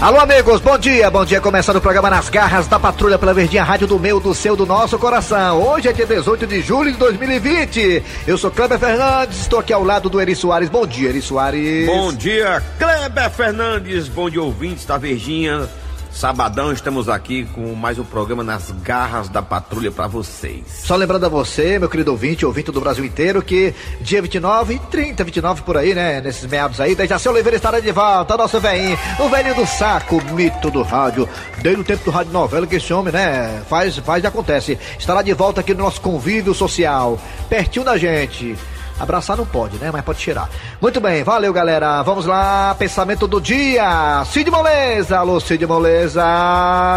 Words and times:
Alô, 0.00 0.20
amigos, 0.20 0.60
bom 0.60 0.78
dia, 0.78 1.10
bom 1.10 1.24
dia. 1.24 1.40
Começando 1.40 1.78
o 1.78 1.80
programa 1.80 2.08
Nas 2.08 2.28
Garras 2.28 2.68
da 2.68 2.78
Patrulha 2.78 3.18
pela 3.18 3.34
Verdinha 3.34 3.64
Rádio 3.64 3.88
do 3.88 3.98
meu, 3.98 4.20
do 4.20 4.32
seu, 4.32 4.54
do 4.54 4.64
nosso 4.64 4.96
coração. 4.96 5.60
Hoje 5.60 5.88
é 5.88 5.92
dia 5.92 6.06
18 6.06 6.46
de 6.46 6.60
julho 6.60 6.92
de 6.92 6.98
2020. 6.98 8.04
Eu 8.24 8.38
sou 8.38 8.48
Kleber 8.48 8.78
Fernandes, 8.78 9.40
estou 9.40 9.58
aqui 9.58 9.72
ao 9.72 9.82
lado 9.82 10.08
do 10.08 10.20
Eri 10.20 10.36
Soares. 10.36 10.68
Bom 10.68 10.86
dia, 10.86 11.08
Eri 11.08 11.20
Soares. 11.20 11.86
Bom 11.86 12.12
dia, 12.12 12.62
Kleber 12.78 13.28
Fernandes. 13.30 14.06
Bom 14.06 14.30
dia, 14.30 14.40
ouvintes 14.40 14.84
da 14.84 14.96
Verdinha. 14.96 15.68
Sabadão 16.10 16.72
estamos 16.72 17.08
aqui 17.08 17.44
com 17.54 17.74
mais 17.74 17.98
um 17.98 18.04
programa 18.04 18.42
nas 18.42 18.70
garras 18.82 19.28
da 19.28 19.42
patrulha 19.42 19.90
para 19.90 20.06
vocês. 20.06 20.64
Só 20.84 20.96
lembrando 20.96 21.26
a 21.26 21.28
você, 21.28 21.78
meu 21.78 21.88
querido 21.88 22.10
ouvinte, 22.10 22.44
ouvinte 22.44 22.72
do 22.72 22.80
Brasil 22.80 23.04
inteiro, 23.04 23.42
que 23.42 23.74
dia 24.00 24.20
29 24.20 24.74
e 24.74 24.78
30, 24.78 25.22
29 25.22 25.62
por 25.62 25.76
aí, 25.76 25.94
né? 25.94 26.20
Nesses 26.20 26.50
meados 26.50 26.80
aí, 26.80 26.94
Dejaci 26.94 27.28
Oliveira 27.28 27.56
estará 27.56 27.78
de 27.78 27.92
volta, 27.92 28.36
nosso 28.36 28.58
velhinho, 28.58 28.98
o 29.20 29.28
velho 29.28 29.54
do 29.54 29.66
saco, 29.66 30.22
mito 30.32 30.70
do 30.70 30.82
rádio, 30.82 31.28
desde 31.62 31.82
o 31.82 31.84
tempo 31.84 32.04
do 32.04 32.10
rádio 32.10 32.32
novela 32.32 32.66
que 32.66 32.76
esse 32.76 32.92
homem, 32.92 33.12
né? 33.12 33.62
Faz, 33.68 33.96
faz 33.98 34.24
e 34.24 34.26
acontece. 34.26 34.78
Estará 34.98 35.22
de 35.22 35.34
volta 35.34 35.60
aqui 35.60 35.74
no 35.74 35.84
nosso 35.84 36.00
convívio 36.00 36.54
social, 36.54 37.20
pertinho 37.48 37.84
da 37.84 37.96
gente. 37.96 38.56
Abraçar 39.00 39.36
não 39.36 39.46
pode, 39.46 39.76
né? 39.78 39.90
Mas 39.92 40.02
pode 40.02 40.18
tirar. 40.18 40.48
Muito 40.80 41.00
bem, 41.00 41.22
valeu, 41.22 41.52
galera. 41.52 42.02
Vamos 42.02 42.26
lá, 42.26 42.74
pensamento 42.78 43.26
do 43.28 43.40
dia. 43.40 44.24
Cid 44.26 44.50
Moleza. 44.50 45.18
Alô, 45.18 45.38
Cid 45.40 45.64
Moleza. 45.66 46.24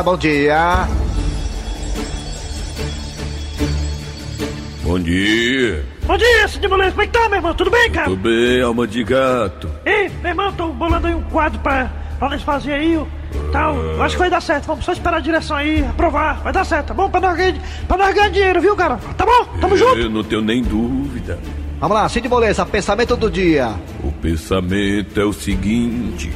Bom 0.04 0.18
dia. 0.18 0.88
Bom 4.84 5.00
dia. 5.00 5.86
Bom 6.06 6.18
dia, 6.18 6.48
Cid 6.48 6.68
Moleza. 6.68 6.92
Como 6.92 7.04
é 7.04 7.06
que 7.06 7.14
tá, 7.14 7.30
meu 7.30 7.38
irmão? 7.38 7.54
Tudo 7.54 7.70
bem, 7.70 7.92
cara? 7.92 8.08
Tudo 8.08 8.30
bem, 8.30 8.62
alma 8.62 8.88
de 8.88 9.04
gato. 9.04 9.70
Ei, 9.86 10.10
meu 10.22 10.30
irmão, 10.30 10.52
tô 10.54 10.68
bolando 10.70 11.08
aí 11.08 11.14
um 11.14 11.22
quadro 11.24 11.60
pra, 11.60 11.92
pra 12.18 12.30
nós 12.30 12.42
fazer 12.42 12.74
aí, 12.74 12.98
ó. 12.98 13.06
Tal, 13.52 13.76
eu 13.78 14.02
acho 14.04 14.16
que 14.16 14.20
vai 14.20 14.30
dar 14.30 14.42
certo. 14.42 14.66
Vamos 14.66 14.84
só 14.84 14.92
esperar 14.92 15.18
a 15.18 15.22
direção 15.22 15.56
aí, 15.56 15.86
aprovar. 15.86 16.42
Vai 16.42 16.52
dar 16.52 16.66
certo, 16.66 16.88
tá 16.88 16.94
bom? 16.94 17.10
Pra 17.10 17.22
nós 17.22 17.38
ganhar, 17.38 17.56
pra 17.88 17.98
nós 17.98 18.14
ganhar 18.14 18.30
dinheiro, 18.30 18.60
viu, 18.60 18.76
cara? 18.76 18.98
Tá 19.16 19.26
bom? 19.26 19.46
Tamo 19.62 19.78
junto. 19.78 20.00
Eu 20.00 20.10
não 20.10 20.24
tenho 20.24 20.42
nem 20.42 20.62
dúvida. 20.64 21.40
Vamos 21.82 21.98
lá, 21.98 22.08
Cid 22.08 22.30
Moleza, 22.30 22.64
pensamento 22.64 23.18
do 23.18 23.28
dia. 23.28 23.74
O 24.04 24.12
pensamento 24.12 25.20
é 25.20 25.26
o 25.26 25.34
seguinte: 25.34 26.32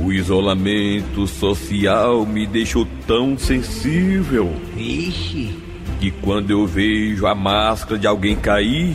o 0.00 0.12
isolamento 0.12 1.26
social 1.26 2.24
me 2.24 2.46
deixou 2.46 2.86
tão 3.04 3.36
sensível 3.36 4.54
Vixe. 4.76 5.58
que 5.98 6.12
quando 6.12 6.52
eu 6.52 6.64
vejo 6.68 7.26
a 7.26 7.34
máscara 7.34 7.98
de 7.98 8.06
alguém 8.06 8.36
cair, 8.36 8.94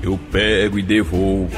eu 0.00 0.16
pego 0.30 0.78
e 0.78 0.82
devolvo. 0.84 1.50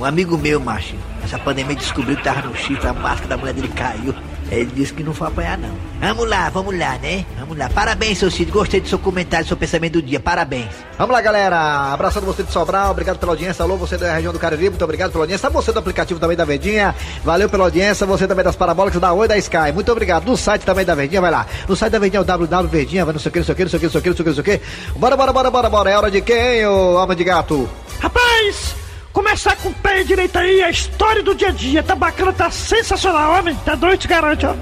Um 0.00 0.04
amigo 0.06 0.38
meu, 0.38 0.58
macho, 0.58 0.94
essa 1.22 1.38
pandemia 1.38 1.76
descobriu 1.76 2.16
que 2.16 2.24
tava 2.24 2.48
no 2.48 2.56
chifre, 2.56 2.88
a 2.88 2.94
máscara 2.94 3.28
da 3.28 3.36
mulher 3.36 3.52
dele 3.52 3.68
caiu. 3.68 4.14
Ele 4.50 4.70
disse 4.74 4.94
que 4.94 5.02
não 5.02 5.12
foi 5.12 5.28
apanhar, 5.28 5.58
não. 5.58 5.70
Vamos 6.00 6.28
lá, 6.28 6.48
vamos 6.48 6.78
lá, 6.78 6.96
né? 6.98 7.26
Vamos 7.38 7.58
lá. 7.58 7.68
Parabéns, 7.68 8.18
seu 8.18 8.30
Cid. 8.30 8.50
Gostei 8.50 8.80
do 8.80 8.88
seu 8.88 8.98
comentário, 8.98 9.44
do 9.44 9.48
seu 9.48 9.56
pensamento 9.56 9.94
do 9.94 10.02
dia. 10.02 10.18
Parabéns. 10.18 10.68
Vamos 10.96 11.12
lá, 11.12 11.20
galera. 11.20 11.92
Abraçando 11.92 12.24
você 12.24 12.42
de 12.42 12.50
Sobral, 12.50 12.90
obrigado 12.90 13.18
pela 13.18 13.32
audiência. 13.32 13.62
Alô, 13.62 13.76
você 13.76 13.98
da 13.98 14.14
região 14.14 14.32
do 14.32 14.38
Cariri, 14.38 14.70
muito 14.70 14.84
obrigado 14.84 15.12
pela 15.12 15.24
audiência. 15.24 15.50
Você 15.50 15.72
do 15.72 15.78
aplicativo 15.78 16.18
também 16.18 16.36
da 16.36 16.44
Verdinha, 16.44 16.94
valeu 17.24 17.48
pela 17.48 17.64
audiência. 17.64 18.06
Você 18.06 18.26
também 18.26 18.44
das 18.44 18.56
parabólicas 18.56 19.00
da 19.00 19.12
Oi 19.12 19.28
da 19.28 19.36
Sky, 19.36 19.72
muito 19.74 19.92
obrigado. 19.92 20.24
No 20.24 20.36
site 20.36 20.62
também 20.62 20.84
da 20.84 20.94
Verdinha, 20.94 21.20
vai 21.20 21.30
lá. 21.30 21.46
No 21.68 21.76
site 21.76 21.92
da 21.92 21.98
Verdinha 21.98 22.20
é 22.20 22.22
o 22.22 22.24
www.verdinha, 22.24 23.04
vai 23.04 23.12
não 23.12 23.20
sei 23.20 23.28
o 23.28 23.32
que, 23.32 23.38
não 23.40 23.46
sei 23.46 23.52
o 23.52 23.56
que, 23.56 23.62
não 23.64 23.70
sei 23.70 23.78
o 23.78 23.80
que, 23.80 23.86
não 23.86 23.90
sei 23.90 23.98
o 23.98 24.14
que, 24.14 24.24
não 24.24 24.34
sei 24.34 24.40
o 24.40 24.44
que. 24.44 24.60
Bora, 24.98 25.16
bora, 25.16 25.32
bora, 25.32 25.50
bora, 25.50 25.68
bora. 25.68 25.90
É 25.90 25.96
hora 25.96 26.10
de 26.10 26.20
quem, 26.22 26.66
ô 26.66 26.98
alma 26.98 27.14
de 27.14 27.24
gato? 27.24 27.68
Rapaz, 28.00 28.74
começar 29.12 29.56
com 29.56 29.68
o 29.68 29.74
pé 29.74 30.04
direito 30.04 30.38
aí, 30.38 30.62
a 30.62 30.70
história 30.70 31.22
do 31.22 31.34
dia 31.34 31.48
a 31.48 31.52
dia. 31.52 31.82
Tá 31.82 31.94
bacana, 31.94 32.32
tá 32.32 32.50
sensacional, 32.50 33.38
homem. 33.38 33.54
Tá 33.64 33.74
doido, 33.74 34.00
te 34.00 34.08
garante, 34.08 34.46
ó. 34.46 34.54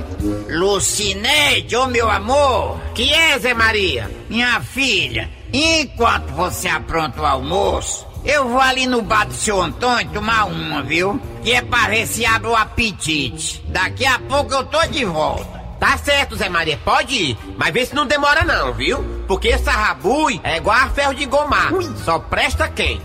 Lucineide, 0.49 1.77
ô 1.77 1.87
meu 1.87 2.11
amor. 2.11 2.81
Que 2.95 3.13
é, 3.13 3.39
Zé 3.39 3.55
Maria? 3.55 4.11
Minha 4.29 4.61
filha, 4.61 5.31
enquanto 5.53 6.33
você 6.33 6.69
apronta 6.69 7.21
o 7.21 7.27
almoço, 7.27 8.07
eu 8.25 8.49
vou 8.49 8.61
ali 8.61 8.87
no 8.87 9.03
bar 9.03 9.27
do 9.27 9.35
seu 9.35 9.61
Antônio 9.61 10.11
tomar 10.13 10.45
uma, 10.47 10.83
viu? 10.83 11.21
Que 11.43 11.53
é 11.53 11.63
pra 11.63 11.89
ver 11.89 12.07
se 12.07 12.25
abre 12.27 12.49
o 12.49 12.57
apetite. 12.57 13.63
Daqui 13.69 14.05
a 14.05 14.19
pouco 14.19 14.53
eu 14.53 14.65
tô 14.65 14.85
de 14.87 15.05
volta. 15.05 15.57
Tá 15.79 15.97
certo, 15.99 16.37
Zé 16.37 16.49
Maria, 16.49 16.79
pode 16.83 17.15
ir. 17.15 17.39
Mas 17.57 17.73
vê 17.73 17.85
se 17.85 17.95
não 17.95 18.07
demora 18.07 18.43
não, 18.45 18.73
viu? 18.73 19.05
Porque 19.29 19.49
essa 19.49 19.71
rabui 19.71 20.41
é 20.43 20.57
igual 20.57 20.77
a 20.77 20.89
ferro 20.89 21.15
de 21.15 21.27
gomar. 21.27 21.71
Só 22.05 22.19
presta 22.19 22.67
quem? 22.69 23.01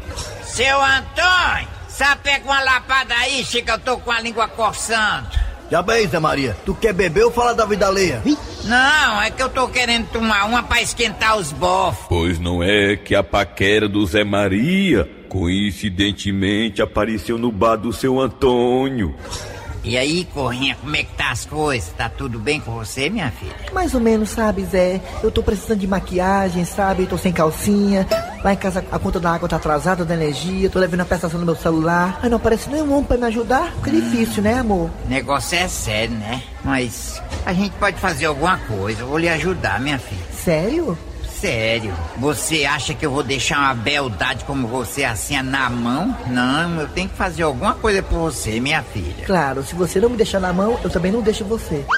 Seu 0.52 0.82
Antônio, 0.84 1.70
sapega 1.88 2.44
uma 2.44 2.62
lapada 2.62 3.14
aí, 3.16 3.42
chega, 3.46 3.72
eu 3.74 3.80
tô 3.80 3.98
com 3.98 4.12
a 4.12 4.20
língua 4.20 4.50
coçando. 4.50 5.30
Já 5.72 5.82
bem, 5.82 6.06
Zé 6.06 6.20
Maria. 6.20 6.58
Tu 6.66 6.76
quer 6.76 6.92
beber 6.92 7.24
ou 7.24 7.32
falar 7.32 7.54
da 7.54 7.66
vida 7.66 7.88
alheia? 7.88 8.22
Não, 8.66 9.22
é 9.22 9.32
que 9.32 9.42
eu 9.42 9.48
tô 9.48 9.70
querendo 9.70 10.10
tomar 10.10 10.44
uma 10.44 10.62
pra 10.62 10.82
esquentar 10.82 11.38
os 11.38 11.54
bofos. 11.54 12.06
Pois 12.10 12.38
não 12.38 12.62
é 12.62 12.98
que 12.98 13.16
a 13.16 13.24
paquera 13.24 13.88
do 13.88 14.06
Zé 14.06 14.26
Maria 14.26 15.10
coincidentemente 15.30 16.82
apareceu 16.82 17.38
no 17.38 17.50
bar 17.50 17.78
do 17.78 17.94
seu 17.94 18.20
Antônio. 18.20 19.16
E 19.84 19.98
aí, 19.98 20.26
Corrinha, 20.26 20.76
como 20.80 20.96
é 20.96 21.04
que 21.04 21.14
tá 21.16 21.32
as 21.32 21.44
coisas? 21.44 21.92
Tá 21.98 22.08
tudo 22.08 22.38
bem 22.38 22.60
com 22.60 22.72
você, 22.72 23.10
minha 23.10 23.32
filha? 23.32 23.56
Mais 23.74 23.96
ou 23.96 24.00
menos, 24.00 24.30
sabe, 24.30 24.64
Zé? 24.64 25.02
Eu 25.24 25.32
tô 25.32 25.42
precisando 25.42 25.80
de 25.80 25.88
maquiagem, 25.88 26.64
sabe? 26.66 27.08
Tô 27.08 27.18
sem 27.18 27.34
calcinha. 27.34 28.08
Lá 28.44 28.54
em 28.54 28.58
casa 28.58 28.86
a 28.92 29.00
conta 29.00 29.20
da 29.20 29.32
água 29.32 29.50
tá 29.50 29.56
atrasada, 29.56 30.06
da 30.06 30.14
energia. 30.14 30.70
Tô 30.70 30.78
levando 30.78 31.02
a 31.02 31.06
prestação 31.06 31.40
no 31.40 31.46
meu 31.46 31.56
celular. 31.56 32.20
Aí 32.22 32.30
não 32.30 32.38
aparece 32.38 32.70
nenhum 32.70 32.92
homem 32.94 33.06
pra 33.06 33.18
me 33.18 33.26
ajudar. 33.26 33.74
Fica 33.78 33.92
difícil, 33.92 34.44
né, 34.44 34.60
amor? 34.60 34.92
O 35.06 35.10
negócio 35.10 35.58
é 35.58 35.68
sério, 35.68 36.16
né? 36.16 36.44
Mas 36.64 37.20
a 37.44 37.52
gente 37.52 37.74
pode 37.74 37.98
fazer 37.98 38.26
alguma 38.26 38.58
coisa. 38.60 39.02
Eu 39.02 39.08
vou 39.08 39.18
lhe 39.18 39.30
ajudar, 39.30 39.80
minha 39.80 39.98
filha. 39.98 40.22
Sério? 40.32 40.96
Sério? 41.42 41.92
Você 42.18 42.66
acha 42.66 42.94
que 42.94 43.04
eu 43.04 43.10
vou 43.10 43.24
deixar 43.24 43.58
uma 43.58 43.74
beldade 43.74 44.46
como 44.46 44.68
você 44.68 45.04
assim 45.04 45.42
na 45.42 45.72
mão? 45.72 46.16
Não, 46.28 46.82
eu 46.82 46.88
tenho 46.90 47.10
que 47.10 47.16
fazer 47.16 47.42
alguma 47.42 47.74
coisa 47.74 48.04
por 48.04 48.20
você, 48.20 48.60
minha 48.60 48.84
filha. 48.84 49.26
Claro, 49.26 49.64
se 49.64 49.74
você 49.74 50.00
não 50.00 50.10
me 50.10 50.18
deixar 50.18 50.40
na 50.40 50.54
mão, 50.54 50.80
eu 50.84 50.90
também 50.92 51.12
não 51.12 51.22
deixo 51.22 51.44
você. 51.44 51.84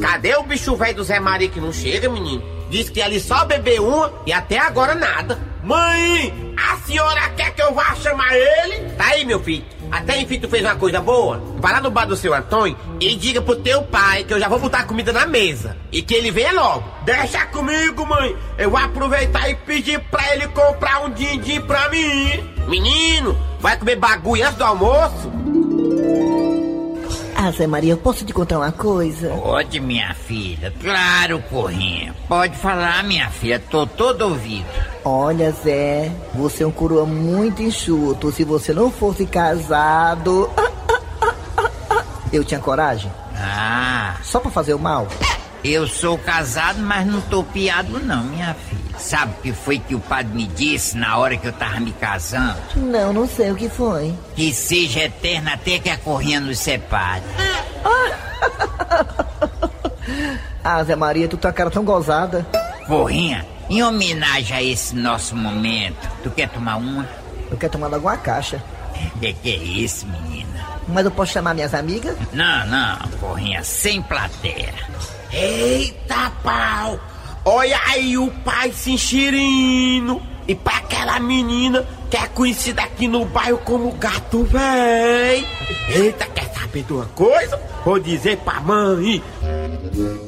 Cadê 0.00 0.36
o 0.36 0.44
bicho 0.44 0.76
velho 0.76 0.94
do 0.94 1.02
Zé 1.02 1.18
Maria 1.18 1.48
que 1.48 1.60
não 1.60 1.72
chega, 1.72 2.08
menino? 2.08 2.44
Diz 2.70 2.88
que 2.88 3.00
ele 3.00 3.18
só 3.18 3.44
bebeu 3.44 3.84
uma 3.84 4.12
e 4.24 4.32
até 4.32 4.58
agora 4.58 4.94
nada. 4.94 5.36
Mãe, 5.64 6.54
a 6.56 6.76
senhora 6.86 7.28
quer 7.30 7.52
que 7.54 7.60
eu 7.60 7.74
vá 7.74 7.92
chamar 7.96 8.36
ele? 8.36 8.90
Tá 8.90 9.06
aí, 9.06 9.24
meu 9.24 9.42
filho. 9.42 9.64
Até 9.90 10.20
enfim 10.20 10.38
tu 10.38 10.48
fez 10.48 10.64
uma 10.64 10.76
coisa 10.76 11.00
boa. 11.00 11.42
Vai 11.58 11.72
lá 11.72 11.80
no 11.80 11.90
bar 11.90 12.06
do 12.06 12.16
seu 12.16 12.34
Antônio 12.34 12.76
e 13.00 13.14
diga 13.14 13.40
pro 13.40 13.56
teu 13.56 13.82
pai 13.82 14.24
que 14.24 14.34
eu 14.34 14.40
já 14.40 14.48
vou 14.48 14.58
botar 14.58 14.84
comida 14.84 15.12
na 15.12 15.26
mesa. 15.26 15.76
E 15.90 16.02
que 16.02 16.14
ele 16.14 16.30
venha 16.30 16.52
logo. 16.52 16.84
Deixa 17.04 17.46
comigo, 17.46 18.06
mãe. 18.06 18.36
Eu 18.56 18.70
vou 18.70 18.78
aproveitar 18.78 19.48
e 19.48 19.54
pedir 19.54 20.00
pra 20.10 20.34
ele 20.34 20.48
comprar 20.48 21.04
um 21.04 21.10
din-din 21.10 21.60
pra 21.62 21.88
mim. 21.88 22.44
Menino, 22.68 23.36
vai 23.60 23.76
comer 23.76 23.96
bagulho 23.96 24.44
antes 24.44 24.58
do 24.58 24.64
almoço? 24.64 25.37
Ah, 27.40 27.52
Zé 27.52 27.68
Maria, 27.68 27.92
eu 27.92 27.96
posso 27.96 28.24
te 28.24 28.32
contar 28.32 28.58
uma 28.58 28.72
coisa? 28.72 29.28
Pode, 29.28 29.78
minha 29.78 30.12
filha. 30.12 30.72
Claro, 30.80 31.40
Corrinha. 31.48 32.12
Pode 32.26 32.56
falar, 32.56 33.04
minha 33.04 33.30
filha. 33.30 33.62
Tô 33.70 33.86
todo 33.86 34.22
ouvido. 34.22 34.66
Olha, 35.04 35.52
Zé, 35.52 36.10
você 36.34 36.64
é 36.64 36.66
um 36.66 36.72
coroa 36.72 37.06
muito 37.06 37.62
enxuto. 37.62 38.32
Se 38.32 38.42
você 38.42 38.74
não 38.74 38.90
fosse 38.90 39.24
casado. 39.24 40.50
Eu 42.32 42.42
tinha 42.44 42.58
coragem? 42.60 43.10
Ah, 43.36 44.16
Só 44.24 44.40
pra 44.40 44.50
fazer 44.50 44.74
o 44.74 44.78
mal? 44.78 45.06
Eu 45.64 45.86
sou 45.86 46.16
casado, 46.18 46.78
mas 46.80 47.06
não 47.06 47.20
tô 47.20 47.42
piado 47.42 47.98
não, 48.00 48.24
minha 48.24 48.54
filha. 48.54 48.98
Sabe 48.98 49.32
o 49.32 49.42
que 49.42 49.52
foi 49.52 49.78
que 49.78 49.94
o 49.94 50.00
padre 50.00 50.34
me 50.34 50.46
disse 50.46 50.96
na 50.96 51.16
hora 51.16 51.36
que 51.36 51.46
eu 51.46 51.52
tava 51.52 51.78
me 51.78 51.92
casando? 51.92 52.58
Não, 52.76 53.12
não 53.12 53.28
sei 53.28 53.52
o 53.52 53.54
que 53.54 53.68
foi. 53.68 54.12
Que 54.34 54.52
seja 54.52 55.04
eterna 55.04 55.54
até 55.54 55.78
que 55.78 55.88
a 55.88 55.96
Corrinha 55.96 56.40
nos 56.40 56.58
separe. 56.58 57.22
Ah, 60.64 60.82
Zé 60.84 60.96
Maria, 60.96 61.28
tu 61.28 61.36
tá 61.36 61.52
cara 61.52 61.70
tão 61.70 61.84
gozada. 61.84 62.46
Corrinha, 62.86 63.46
em 63.70 63.82
homenagem 63.82 64.56
a 64.56 64.62
esse 64.62 64.94
nosso 64.94 65.34
momento, 65.34 66.08
tu 66.22 66.30
quer 66.30 66.48
tomar 66.48 66.76
uma? 66.76 67.08
Eu 67.50 67.56
quero 67.56 67.72
tomar 67.72 67.86
logo 67.86 68.06
uma 68.06 68.16
caixa. 68.16 68.62
Que 69.20 69.32
que 69.32 69.50
é 69.50 69.56
isso, 69.56 70.06
menina? 70.06 70.27
Mas 70.88 71.04
eu 71.04 71.10
posso 71.10 71.32
chamar 71.32 71.54
minhas 71.54 71.74
amigas? 71.74 72.16
Não, 72.32 72.66
não, 72.66 72.96
Corrinha, 73.20 73.62
sem 73.62 74.02
plateia. 74.02 74.74
Eita 75.32 76.32
pau! 76.42 76.98
Olha 77.44 77.78
aí 77.88 78.16
o 78.18 78.30
pai 78.44 78.72
se 78.72 78.92
enxerindo. 78.92 80.20
E 80.46 80.54
pra 80.54 80.78
aquela 80.78 81.20
menina 81.20 81.86
que 82.10 82.16
é 82.16 82.26
conhecida 82.28 82.82
aqui 82.82 83.06
no 83.06 83.26
bairro 83.26 83.58
como 83.58 83.92
Gato 83.92 84.44
Véi. 84.44 85.46
Eita, 85.88 86.24
quer 86.26 86.50
saber 86.54 86.82
de 86.82 86.92
uma 86.94 87.04
coisa? 87.06 87.60
Vou 87.84 87.98
dizer 87.98 88.38
pra 88.38 88.60
mãe. 88.60 89.22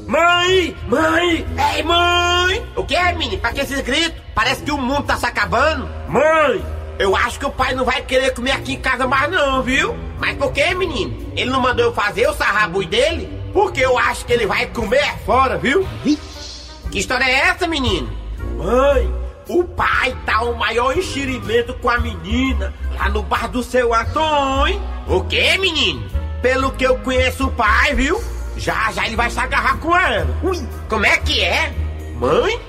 Mãe! 0.06 0.76
Mãe! 0.86 1.46
Ei, 1.74 1.82
mãe! 1.82 2.66
O 2.76 2.84
que 2.84 2.94
é, 2.94 3.12
menino? 3.14 3.40
Pra 3.40 3.52
que 3.52 3.60
esses 3.60 3.80
gritos? 3.80 4.20
Parece 4.34 4.62
que 4.62 4.70
o 4.70 4.76
mundo 4.78 5.04
tá 5.04 5.16
se 5.16 5.24
acabando. 5.24 5.88
Mãe! 6.08 6.62
Eu 7.00 7.17
acho 7.17 7.38
que 7.38 7.47
o 7.47 7.50
pai 7.50 7.75
não 7.75 7.82
vai 7.82 8.02
querer 8.02 8.35
comer 8.35 8.50
aqui 8.50 8.75
em 8.75 8.79
casa 8.79 9.06
mais 9.06 9.31
não, 9.31 9.62
viu? 9.62 9.97
Mas 10.19 10.37
por 10.37 10.52
que, 10.52 10.75
menino? 10.75 11.32
Ele 11.35 11.49
não 11.49 11.58
mandou 11.58 11.87
eu 11.87 11.94
fazer 11.94 12.29
o 12.29 12.35
sarrabui 12.35 12.85
dele? 12.85 13.26
Porque 13.55 13.81
eu 13.81 13.97
acho 13.97 14.26
que 14.26 14.35
ele 14.35 14.47
vai 14.47 14.67
comer 14.67 15.17
fora, 15.25 15.56
viu? 15.56 15.88
Que 16.91 16.99
história 16.99 17.25
é 17.25 17.49
essa, 17.49 17.67
menino? 17.67 18.12
Mãe, 18.55 19.11
o 19.49 19.64
pai 19.64 20.14
tá 20.26 20.43
o 20.43 20.55
maior 20.58 20.94
enxerimento 20.94 21.73
com 21.73 21.88
a 21.88 21.99
menina 21.99 22.75
lá 22.99 23.08
no 23.08 23.23
bar 23.23 23.49
do 23.49 23.62
seu 23.62 23.94
Antônio. 23.94 24.79
O 25.08 25.25
que, 25.25 25.56
menino? 25.56 26.06
Pelo 26.43 26.70
que 26.73 26.85
eu 26.85 26.99
conheço 26.99 27.46
o 27.46 27.50
pai, 27.50 27.94
viu? 27.94 28.23
Já, 28.58 28.93
já 28.93 29.06
ele 29.06 29.17
vai 29.17 29.31
se 29.31 29.41
agarrar 29.41 29.79
com 29.79 29.96
ela. 29.96 30.29
Ui, 30.43 30.69
como 30.87 31.06
é 31.06 31.17
que 31.17 31.41
é? 31.43 31.73
Mãe, 32.19 32.61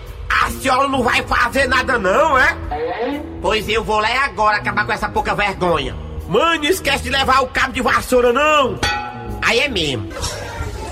senhora 0.51 0.87
não 0.87 1.03
vai 1.03 1.23
fazer 1.23 1.67
nada 1.67 1.97
não, 1.97 2.37
é? 2.37 2.55
Pois 3.41 3.67
eu 3.67 3.83
vou 3.83 3.99
lá 3.99 4.25
agora 4.25 4.57
acabar 4.57 4.85
com 4.85 4.91
essa 4.91 5.09
pouca 5.09 5.33
vergonha. 5.33 5.95
Mãe, 6.27 6.59
não 6.59 6.65
esquece 6.65 7.03
de 7.03 7.09
levar 7.09 7.41
o 7.41 7.47
cabo 7.47 7.73
de 7.73 7.81
vassoura, 7.81 8.31
não. 8.31 8.79
Aí 9.41 9.59
é 9.59 9.67
mesmo. 9.67 10.09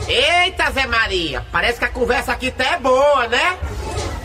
Eita, 0.08 0.72
Zé 0.72 0.88
Maria, 0.88 1.46
parece 1.52 1.80
que 1.80 1.86
a 1.86 1.90
conversa 1.90 2.32
aqui 2.32 2.50
tá 2.50 2.66
é 2.66 2.80
boa, 2.80 3.28
né? 3.28 3.58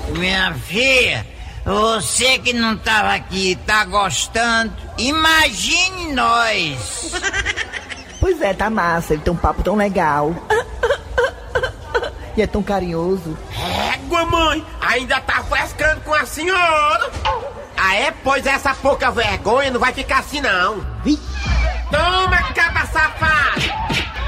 Minha 0.08 0.54
filha, 0.54 1.26
você 1.64 2.38
que 2.38 2.52
não 2.52 2.76
tava 2.76 3.14
aqui 3.14 3.56
tá 3.66 3.84
gostando? 3.84 4.72
Imagine 4.98 6.12
nós. 6.14 7.12
Pois 8.20 8.40
é, 8.40 8.54
tá 8.54 8.70
massa, 8.70 9.12
ele 9.12 9.20
tem 9.20 9.30
um 9.30 9.36
papo 9.36 9.62
tão 9.62 9.76
legal. 9.76 10.34
E 12.36 12.42
é 12.42 12.46
tão 12.46 12.62
carinhoso. 12.62 13.36
Égua, 13.92 14.26
mãe, 14.26 14.64
ainda 14.80 15.20
tá 15.20 15.42
frescando 15.44 16.00
com 16.00 16.12
a 16.12 16.26
senhora. 16.26 17.10
Ah, 17.76 17.94
é? 17.94 18.10
Pois 18.10 18.44
essa 18.46 18.74
pouca 18.74 19.10
vergonha 19.10 19.70
não 19.70 19.80
vai 19.80 19.92
ficar 19.92 20.18
assim, 20.18 20.40
não. 20.40 20.84
Toma, 21.90 22.42
caba 22.54 22.86
safado! 22.86 23.60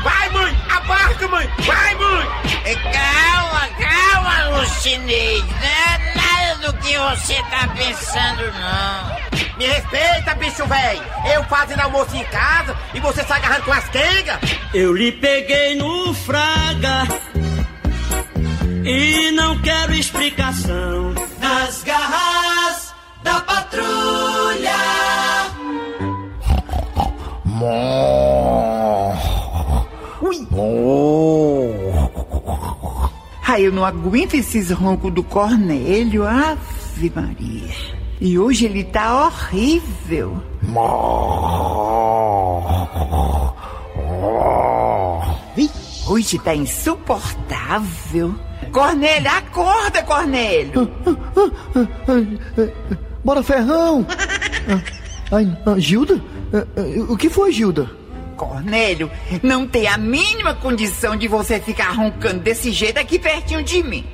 Vai, 0.04 0.30
mãe! 0.30 0.56
Abarca, 0.70 1.26
mãe! 1.26 1.50
Vai, 1.58 1.94
mãe! 1.96 2.26
Calma, 2.92 3.68
calma, 3.78 4.58
Lucinei. 4.58 5.40
Não 5.40 5.56
é 5.64 6.14
nada 6.14 6.66
do 6.66 6.78
que 6.78 6.96
você 6.96 7.34
tá 7.50 7.68
pensando, 7.76 8.52
não. 8.52 9.56
Me 9.56 9.66
respeita, 9.66 10.34
bicho 10.34 10.66
velho! 10.66 11.02
Eu 11.34 11.42
fazendo 11.44 11.80
almoço 11.80 12.14
em 12.14 12.24
casa 12.24 12.76
e 12.94 13.00
você 13.00 13.24
se 13.24 13.32
agarrando 13.32 13.64
com 13.64 13.72
as 13.72 13.88
quengas? 13.88 14.38
Eu 14.72 14.94
lhe 14.94 15.10
peguei 15.10 15.76
no 15.76 16.14
fraga 16.14 17.08
e 18.86 19.32
não 19.32 19.58
quero 19.58 19.92
explicação. 19.94 21.12
Nas 21.40 21.82
garras 21.82 22.94
da 23.22 23.40
patrulha. 23.40 24.76
Ai, 33.48 33.66
eu 33.66 33.72
não 33.72 33.84
aguento 33.84 34.34
esses 34.34 34.70
roncos 34.70 35.12
do 35.12 35.22
Cornélio, 35.22 36.24
Ave 36.24 37.12
Maria. 37.14 37.74
E 38.20 38.38
hoje 38.38 38.66
ele 38.66 38.84
tá 38.84 39.26
horrível. 39.26 40.42
Hoje 46.06 46.38
tá 46.38 46.54
insuportável. 46.54 48.34
Cornélio, 48.72 49.30
acorda, 49.30 50.02
Cornélio. 50.02 50.90
Bora, 53.24 53.42
Ferrão! 53.42 54.06
Ah, 54.68 54.80
Ai, 55.36 55.58
ah, 55.66 55.78
Gilda? 55.78 56.22
Ah, 56.52 56.64
O 57.08 57.16
que 57.16 57.28
foi, 57.28 57.50
Gilda? 57.52 57.90
Cornélio, 58.36 59.10
não 59.42 59.66
tem 59.66 59.88
a 59.88 59.96
mínima 59.96 60.54
condição 60.54 61.16
de 61.16 61.26
você 61.26 61.58
ficar 61.58 61.90
roncando 61.92 62.40
desse 62.40 62.70
jeito 62.70 62.98
aqui 62.98 63.18
pertinho 63.18 63.62
de 63.62 63.82
mim. 63.82 64.04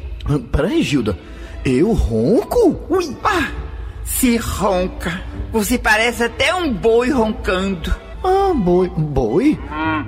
Peraí, 0.50 0.82
Gilda. 0.82 1.18
Eu 1.64 1.92
ronco? 1.92 2.80
Ui, 2.88 3.16
ah, 3.24 3.50
se 4.04 4.36
ronca. 4.36 5.22
Você 5.52 5.76
parece 5.76 6.24
até 6.24 6.54
um 6.54 6.72
boi 6.72 7.10
roncando. 7.10 7.94
Ah, 8.24 8.52
boi. 8.54 8.88
Boi? 8.96 9.58
Ah, 9.70 10.04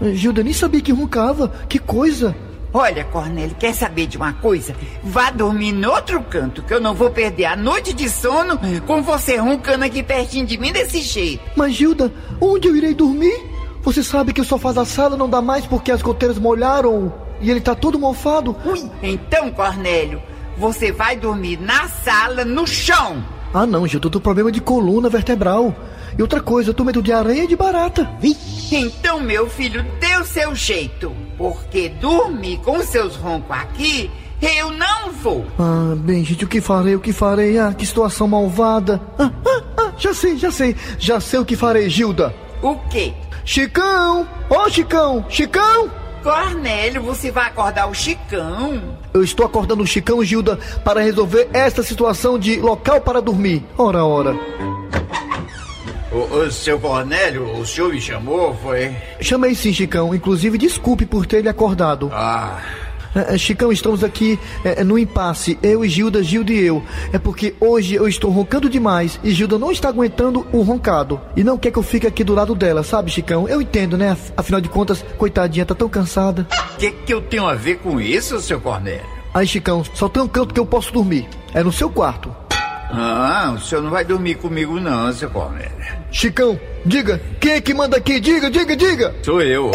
Gilda, 0.00 0.42
nem 0.42 0.52
sabia 0.52 0.80
que 0.80 0.92
roncava. 0.92 1.48
Que 1.68 1.78
coisa. 1.78 2.34
Olha, 2.72 3.04
Cornélio, 3.04 3.56
quer 3.58 3.74
saber 3.74 4.06
de 4.06 4.18
uma 4.18 4.34
coisa? 4.34 4.74
Vá 5.02 5.30
dormir 5.30 5.72
no 5.72 5.90
outro 5.90 6.22
canto, 6.22 6.62
que 6.62 6.74
eu 6.74 6.80
não 6.80 6.94
vou 6.94 7.10
perder 7.10 7.46
a 7.46 7.56
noite 7.56 7.94
de 7.94 8.08
sono 8.10 8.58
com 8.86 9.02
você 9.02 9.36
roncando 9.36 9.84
aqui 9.84 10.02
pertinho 10.02 10.44
de 10.44 10.58
mim 10.58 10.72
desse 10.72 11.00
jeito. 11.00 11.42
Mas, 11.56 11.72
Gilda, 11.74 12.12
onde 12.38 12.68
eu 12.68 12.76
irei 12.76 12.92
dormir? 12.92 13.34
Você 13.82 14.02
sabe 14.02 14.32
que 14.32 14.40
o 14.40 14.44
sofá 14.44 14.72
da 14.72 14.84
sala 14.84 15.16
não 15.16 15.30
dá 15.30 15.40
mais 15.40 15.64
porque 15.64 15.90
as 15.90 16.02
goteiras 16.02 16.38
molharam 16.38 17.14
e 17.40 17.50
ele 17.50 17.60
tá 17.60 17.74
todo 17.74 17.98
mofado. 17.98 18.54
Ui, 18.66 18.90
então, 19.02 19.50
Cornélio, 19.52 20.20
você 20.58 20.92
vai 20.92 21.16
dormir 21.16 21.58
na 21.58 21.88
sala, 21.88 22.44
no 22.44 22.66
chão. 22.66 23.24
Ah, 23.54 23.64
não, 23.64 23.86
Gilda, 23.86 24.08
eu 24.08 24.10
tô 24.10 24.18
com 24.18 24.24
problema 24.24 24.52
de 24.52 24.60
coluna 24.60 25.08
vertebral. 25.08 25.74
E 26.18 26.20
outra 26.20 26.40
coisa, 26.40 26.70
eu 26.70 26.74
tô 26.74 26.84
medo 26.84 27.02
de 27.02 27.12
aranha 27.12 27.44
e 27.44 27.46
de 27.46 27.56
barata. 27.56 28.10
Então, 28.70 29.20
meu 29.20 29.48
filho, 29.48 29.84
dê 30.00 30.16
o 30.16 30.24
seu 30.24 30.54
jeito, 30.54 31.14
porque 31.38 31.88
dormir 31.88 32.58
com 32.58 32.82
seus 32.82 33.14
roncos 33.14 33.56
aqui, 33.56 34.10
eu 34.40 34.70
não 34.70 35.12
vou. 35.12 35.46
Ah, 35.58 35.94
bem, 35.96 36.24
gente, 36.24 36.44
o 36.44 36.48
que 36.48 36.60
farei, 36.60 36.94
o 36.94 37.00
que 37.00 37.12
farei? 37.12 37.58
Ah, 37.58 37.72
que 37.72 37.86
situação 37.86 38.26
malvada. 38.26 39.00
Ah, 39.18 39.30
ah, 39.46 39.62
ah, 39.78 39.92
já 39.96 40.12
sei, 40.12 40.36
já 40.36 40.50
sei. 40.50 40.74
Já 40.98 41.20
sei 41.20 41.38
o 41.38 41.44
que 41.44 41.56
farei, 41.56 41.88
Gilda. 41.88 42.34
O 42.62 42.74
quê? 42.90 43.12
Chicão! 43.44 44.26
Ô, 44.50 44.68
Chicão! 44.68 45.24
Chicão! 45.28 45.90
Cornélio, 46.22 47.02
você 47.02 47.30
vai 47.30 47.46
acordar 47.46 47.88
o 47.88 47.94
Chicão? 47.94 48.98
Eu 49.14 49.22
estou 49.22 49.46
acordando 49.46 49.84
o 49.84 49.86
Chicão, 49.86 50.24
Gilda, 50.24 50.58
para 50.84 51.00
resolver 51.00 51.48
esta 51.52 51.84
situação 51.84 52.36
de 52.36 52.58
local 52.58 53.00
para 53.00 53.22
dormir. 53.22 53.64
Ora, 53.78 54.04
ora. 54.04 54.34
Ô, 56.16 56.36
ô, 56.38 56.50
seu 56.50 56.78
Cornélio, 56.80 57.44
o 57.58 57.66
senhor 57.66 57.92
me 57.92 58.00
chamou, 58.00 58.54
foi? 58.62 58.90
Chamei 59.20 59.54
sim, 59.54 59.72
Chicão. 59.72 60.14
Inclusive, 60.14 60.56
desculpe 60.56 61.04
por 61.04 61.26
ter 61.26 61.42
lhe 61.42 61.48
acordado. 61.48 62.10
Ah, 62.12 62.58
É, 63.14 63.34
é, 63.34 63.38
Chicão, 63.38 63.72
estamos 63.72 64.04
aqui 64.04 64.38
é, 64.62 64.84
no 64.84 64.98
impasse, 64.98 65.58
eu 65.62 65.82
e 65.84 65.88
Gilda, 65.88 66.22
Gilda 66.22 66.52
e 66.52 66.58
eu. 66.64 66.82
É 67.14 67.18
porque 67.18 67.54
hoje 67.60 67.94
eu 67.94 68.06
estou 68.06 68.30
roncando 68.30 68.68
demais 68.68 69.18
e 69.24 69.30
Gilda 69.30 69.58
não 69.58 69.70
está 69.72 69.88
aguentando 69.88 70.46
o 70.52 70.60
roncado. 70.62 71.18
E 71.34 71.42
não 71.42 71.56
quer 71.56 71.70
que 71.70 71.78
eu 71.78 71.82
fique 71.82 72.06
aqui 72.06 72.22
do 72.22 72.34
lado 72.34 72.54
dela, 72.54 72.82
sabe, 72.82 73.10
Chicão? 73.10 73.48
Eu 73.48 73.60
entendo, 73.62 73.96
né? 73.96 74.10
Af- 74.10 74.32
Afinal 74.36 74.60
de 74.60 74.68
contas, 74.68 75.02
coitadinha, 75.16 75.64
tá 75.66 75.74
tão 75.74 75.88
cansada. 75.88 76.46
o 76.74 76.76
que, 76.76 76.90
que 76.90 77.12
eu 77.14 77.22
tenho 77.22 77.46
a 77.46 77.54
ver 77.54 77.76
com 77.78 77.98
isso, 78.00 78.38
seu 78.40 78.60
Cornélio? 78.60 79.04
Aí, 79.32 79.46
Chicão, 79.46 79.82
só 79.94 80.08
tem 80.10 80.22
um 80.22 80.28
canto 80.28 80.52
que 80.54 80.60
eu 80.60 80.66
posso 80.66 80.92
dormir. 80.92 81.26
É 81.54 81.62
no 81.62 81.72
seu 81.72 81.88
quarto. 81.90 82.34
Ah, 82.90 83.52
o 83.56 83.60
senhor 83.60 83.82
não 83.82 83.90
vai 83.90 84.04
dormir 84.04 84.36
comigo, 84.36 84.78
não, 84.78 85.12
seu 85.12 85.28
Cornélio. 85.28 85.72
Chicão, 86.10 86.58
diga, 86.84 87.20
quem 87.40 87.52
é 87.52 87.60
que 87.60 87.74
manda 87.74 87.96
aqui? 87.96 88.20
Diga, 88.20 88.48
diga, 88.48 88.76
diga! 88.76 89.14
Sou 89.22 89.42
eu, 89.42 89.70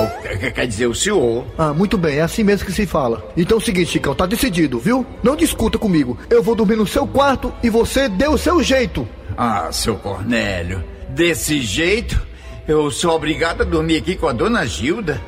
quer 0.56 0.66
dizer 0.66 0.88
o 0.88 0.96
senhor. 0.96 1.46
Ah, 1.58 1.74
muito 1.74 1.98
bem, 1.98 2.18
é 2.18 2.22
assim 2.22 2.44
mesmo 2.44 2.66
que 2.66 2.72
se 2.72 2.86
fala. 2.86 3.30
Então 3.36 3.58
é 3.58 3.62
o 3.62 3.64
seguinte, 3.64 3.92
Chicão, 3.92 4.16
tá 4.16 4.26
decidido, 4.26 4.80
viu? 4.80 5.06
Não 5.22 5.36
discuta 5.36 5.78
comigo. 5.78 6.18
Eu 6.30 6.42
vou 6.42 6.56
dormir 6.56 6.78
no 6.78 6.88
seu 6.88 7.06
quarto 7.06 7.54
e 7.62 7.70
você 7.70 8.08
dê 8.08 8.28
o 8.28 8.38
seu 8.38 8.64
jeito. 8.64 9.08
Ah, 9.38 9.70
seu 9.72 9.96
Cornélio, 9.96 10.84
desse 11.10 11.60
jeito, 11.62 12.20
eu 12.68 12.90
sou 12.92 13.14
obrigado 13.16 13.62
a 13.62 13.66
dormir 13.66 13.98
aqui 13.98 14.16
com 14.16 14.28
a 14.28 14.34
dona 14.34 14.66
Gilda? 14.66 15.22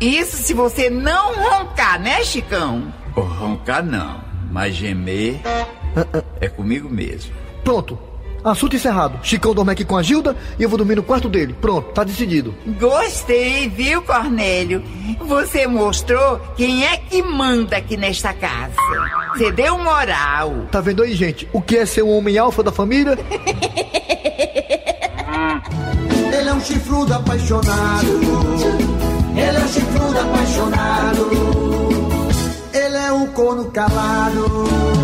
Isso 0.00 0.36
se 0.36 0.52
você 0.52 0.90
não 0.90 1.34
roncar, 1.34 2.00
né, 2.00 2.24
Chicão? 2.24 2.92
Ô, 3.14 3.20
Roncar 3.20 3.84
não, 3.84 4.20
mas 4.50 4.74
gemer 4.74 5.40
é 6.40 6.48
comigo 6.48 6.88
mesmo. 6.88 7.32
Pronto. 7.64 7.98
Assunto 8.42 8.74
encerrado. 8.74 9.18
Chicão 9.22 9.54
dorme 9.54 9.72
aqui 9.72 9.84
com 9.84 9.96
a 9.96 10.02
Gilda 10.02 10.34
e 10.58 10.62
eu 10.62 10.68
vou 10.68 10.78
dormir 10.78 10.94
no 10.96 11.02
quarto 11.02 11.28
dele. 11.28 11.54
Pronto, 11.60 11.92
tá 11.92 12.02
decidido. 12.04 12.54
Gostei, 12.78 13.68
viu, 13.68 14.00
Cornélio? 14.02 14.82
Você 15.20 15.66
mostrou 15.66 16.40
quem 16.56 16.86
é 16.86 16.96
que 16.96 17.22
manda 17.22 17.76
aqui 17.76 17.98
nesta 17.98 18.32
casa. 18.32 18.72
Você 19.34 19.52
deu 19.52 19.76
moral. 19.78 20.66
Tá 20.70 20.80
vendo 20.80 21.02
aí, 21.02 21.14
gente? 21.14 21.46
O 21.52 21.60
que 21.60 21.76
é 21.76 21.84
ser 21.84 22.02
um 22.02 22.16
homem 22.16 22.38
alfa 22.38 22.62
da 22.62 22.72
família? 22.72 23.18
Ele 26.32 26.48
é 26.48 26.54
um 26.54 26.60
chifrudo 26.60 27.12
apaixonado. 27.12 28.06
Ele 29.36 29.56
é 29.56 29.60
um 29.60 29.68
chifrudo 29.68 30.18
apaixonado. 30.18 31.30
Ele 32.72 32.96
é 32.96 33.12
um 33.12 33.26
corno 33.28 33.70
calado. 33.70 34.99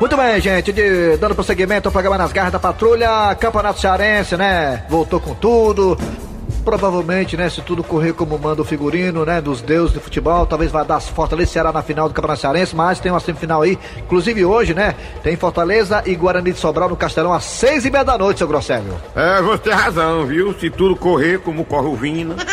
Muito 0.00 0.16
bem, 0.16 0.40
gente, 0.40 0.72
de- 0.72 1.16
dando 1.18 1.34
prosseguimento 1.34 1.88
ao 1.88 1.92
programa 1.92 2.16
Nas 2.16 2.32
Garras 2.32 2.52
da 2.52 2.58
Patrulha, 2.58 3.34
Campeonato 3.38 3.78
Cearense, 3.80 4.34
né? 4.36 4.82
Voltou 4.88 5.20
com 5.20 5.34
tudo. 5.34 5.98
Provavelmente, 6.64 7.36
né, 7.38 7.48
se 7.48 7.62
tudo 7.62 7.82
correr 7.82 8.12
como 8.12 8.38
manda 8.38 8.60
o 8.60 8.64
figurino, 8.64 9.24
né, 9.24 9.40
dos 9.40 9.62
deuses 9.62 9.94
do 9.94 10.00
futebol, 10.00 10.44
talvez 10.46 10.70
vá 10.70 10.82
dar 10.82 11.00
Fortaleza 11.00 11.50
e 11.50 11.52
Ceará 11.54 11.72
na 11.72 11.80
final 11.82 12.06
do 12.06 12.14
Campeonato 12.14 12.40
Cearense, 12.42 12.76
mas 12.76 13.00
tem 13.00 13.10
uma 13.10 13.18
semifinal 13.18 13.62
aí, 13.62 13.78
inclusive 13.96 14.44
hoje, 14.44 14.74
né, 14.74 14.94
tem 15.22 15.36
Fortaleza 15.36 16.02
e 16.04 16.14
Guarani 16.14 16.52
de 16.52 16.58
Sobral 16.58 16.90
no 16.90 16.96
Castelão 16.96 17.32
às 17.32 17.44
seis 17.44 17.86
e 17.86 17.90
meia 17.90 18.04
da 18.04 18.18
noite, 18.18 18.38
seu 18.38 18.46
Grosselio. 18.46 18.94
É, 19.16 19.40
você 19.40 19.58
tem 19.62 19.72
razão, 19.72 20.26
viu? 20.26 20.52
Se 20.60 20.68
tudo 20.68 20.94
correr 20.96 21.40
como 21.40 21.64
corre 21.64 21.88
o 21.88 21.96
Vina. 21.96 22.36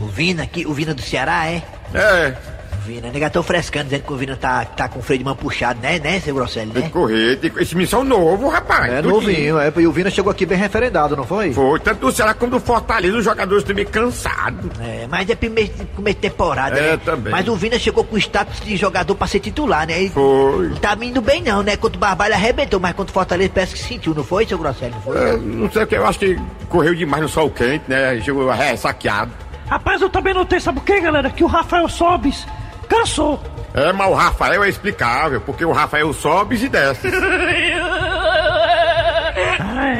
O 0.00 0.06
Vina 0.06 0.42
aqui, 0.42 0.66
o 0.66 0.72
Vina 0.72 0.92
do 0.94 1.00
Ceará, 1.02 1.46
é? 1.46 1.62
É, 1.94 2.34
Vina, 2.82 3.10
nega, 3.10 3.30
tô 3.30 3.42
frescando, 3.42 3.84
dizendo 3.84 4.02
que 4.02 4.12
o 4.12 4.16
Vina 4.16 4.36
tá, 4.36 4.64
tá 4.64 4.88
com 4.88 4.98
o 4.98 5.02
freio 5.02 5.18
de 5.18 5.24
mão 5.24 5.36
puxado, 5.36 5.80
né, 5.80 5.98
né, 5.98 6.20
seu 6.20 6.34
Grosselli, 6.34 6.70
tem 6.72 6.82
né? 6.82 6.88
que 6.88 6.92
correr. 6.92 7.36
Tem... 7.36 7.52
Esse 7.58 7.76
missão 7.76 8.02
novo, 8.02 8.48
rapaz. 8.48 8.92
É 8.92 9.00
novinho, 9.02 9.58
é, 9.58 9.72
e 9.76 9.86
o 9.86 9.92
Vina 9.92 10.10
chegou 10.10 10.30
aqui 10.30 10.44
bem 10.44 10.58
referendado, 10.58 11.16
não 11.16 11.24
foi? 11.24 11.52
Foi, 11.52 11.78
tanto 11.80 12.00
do 12.00 12.12
Ceará 12.12 12.34
como 12.34 12.50
do 12.52 12.60
Fortaleza, 12.60 13.16
os 13.16 13.24
jogadores 13.24 13.64
também 13.64 13.86
cansados. 13.86 14.70
É, 14.80 15.06
mas 15.08 15.30
é 15.30 15.34
primeiro, 15.34 15.72
primeiro 15.94 16.18
temporada, 16.18 16.78
É, 16.78 16.92
né? 16.92 17.00
também. 17.04 17.30
Mas 17.32 17.46
o 17.48 17.54
Vina 17.56 17.78
chegou 17.78 18.04
com 18.04 18.16
status 18.18 18.60
de 18.60 18.76
jogador 18.76 19.14
pra 19.14 19.26
ser 19.26 19.40
titular, 19.40 19.86
né? 19.86 20.00
Ele 20.00 20.10
Foi. 20.10 20.68
não 20.68 20.76
tá 20.76 20.96
indo 21.00 21.20
bem 21.22 21.42
não, 21.42 21.62
né? 21.62 21.76
Contra 21.76 21.96
o 21.96 22.00
Barbalho 22.00 22.34
arrebentou, 22.34 22.80
mas 22.80 22.92
contra 22.94 23.10
o 23.10 23.14
Fortaleza 23.14 23.50
parece 23.54 23.74
que 23.74 23.80
sentiu, 23.80 24.14
não 24.14 24.24
foi, 24.24 24.44
seu 24.44 24.58
Grosselli? 24.58 24.92
Não 24.92 25.00
foi? 25.02 25.16
É, 25.16 25.36
não 25.36 25.70
sei 25.70 25.82
o 25.84 25.86
que, 25.86 25.94
eu 25.96 26.06
acho 26.06 26.18
que 26.18 26.36
correu 26.68 26.94
demais 26.94 27.22
no 27.22 27.28
sol 27.28 27.50
quente, 27.50 27.84
né? 27.88 28.20
Chegou 28.20 28.50
ressaqueado. 28.50 29.30
Rapaz, 29.68 30.02
eu 30.02 30.10
também 30.10 30.34
notei, 30.34 30.60
sabe 30.60 30.78
o 30.78 30.82
que, 30.82 31.00
galera? 31.00 31.30
Que 31.30 31.42
o 31.42 31.46
Rafael 31.46 31.88
Sobis 31.88 32.46
cansou. 32.88 33.40
É, 33.74 33.92
mas 33.92 34.10
o 34.10 34.14
Rafael 34.14 34.64
é 34.64 34.68
explicável, 34.68 35.40
porque 35.40 35.64
o 35.64 35.72
Rafael 35.72 36.12
sobe 36.12 36.56
e 36.56 36.68
desce. 36.68 37.08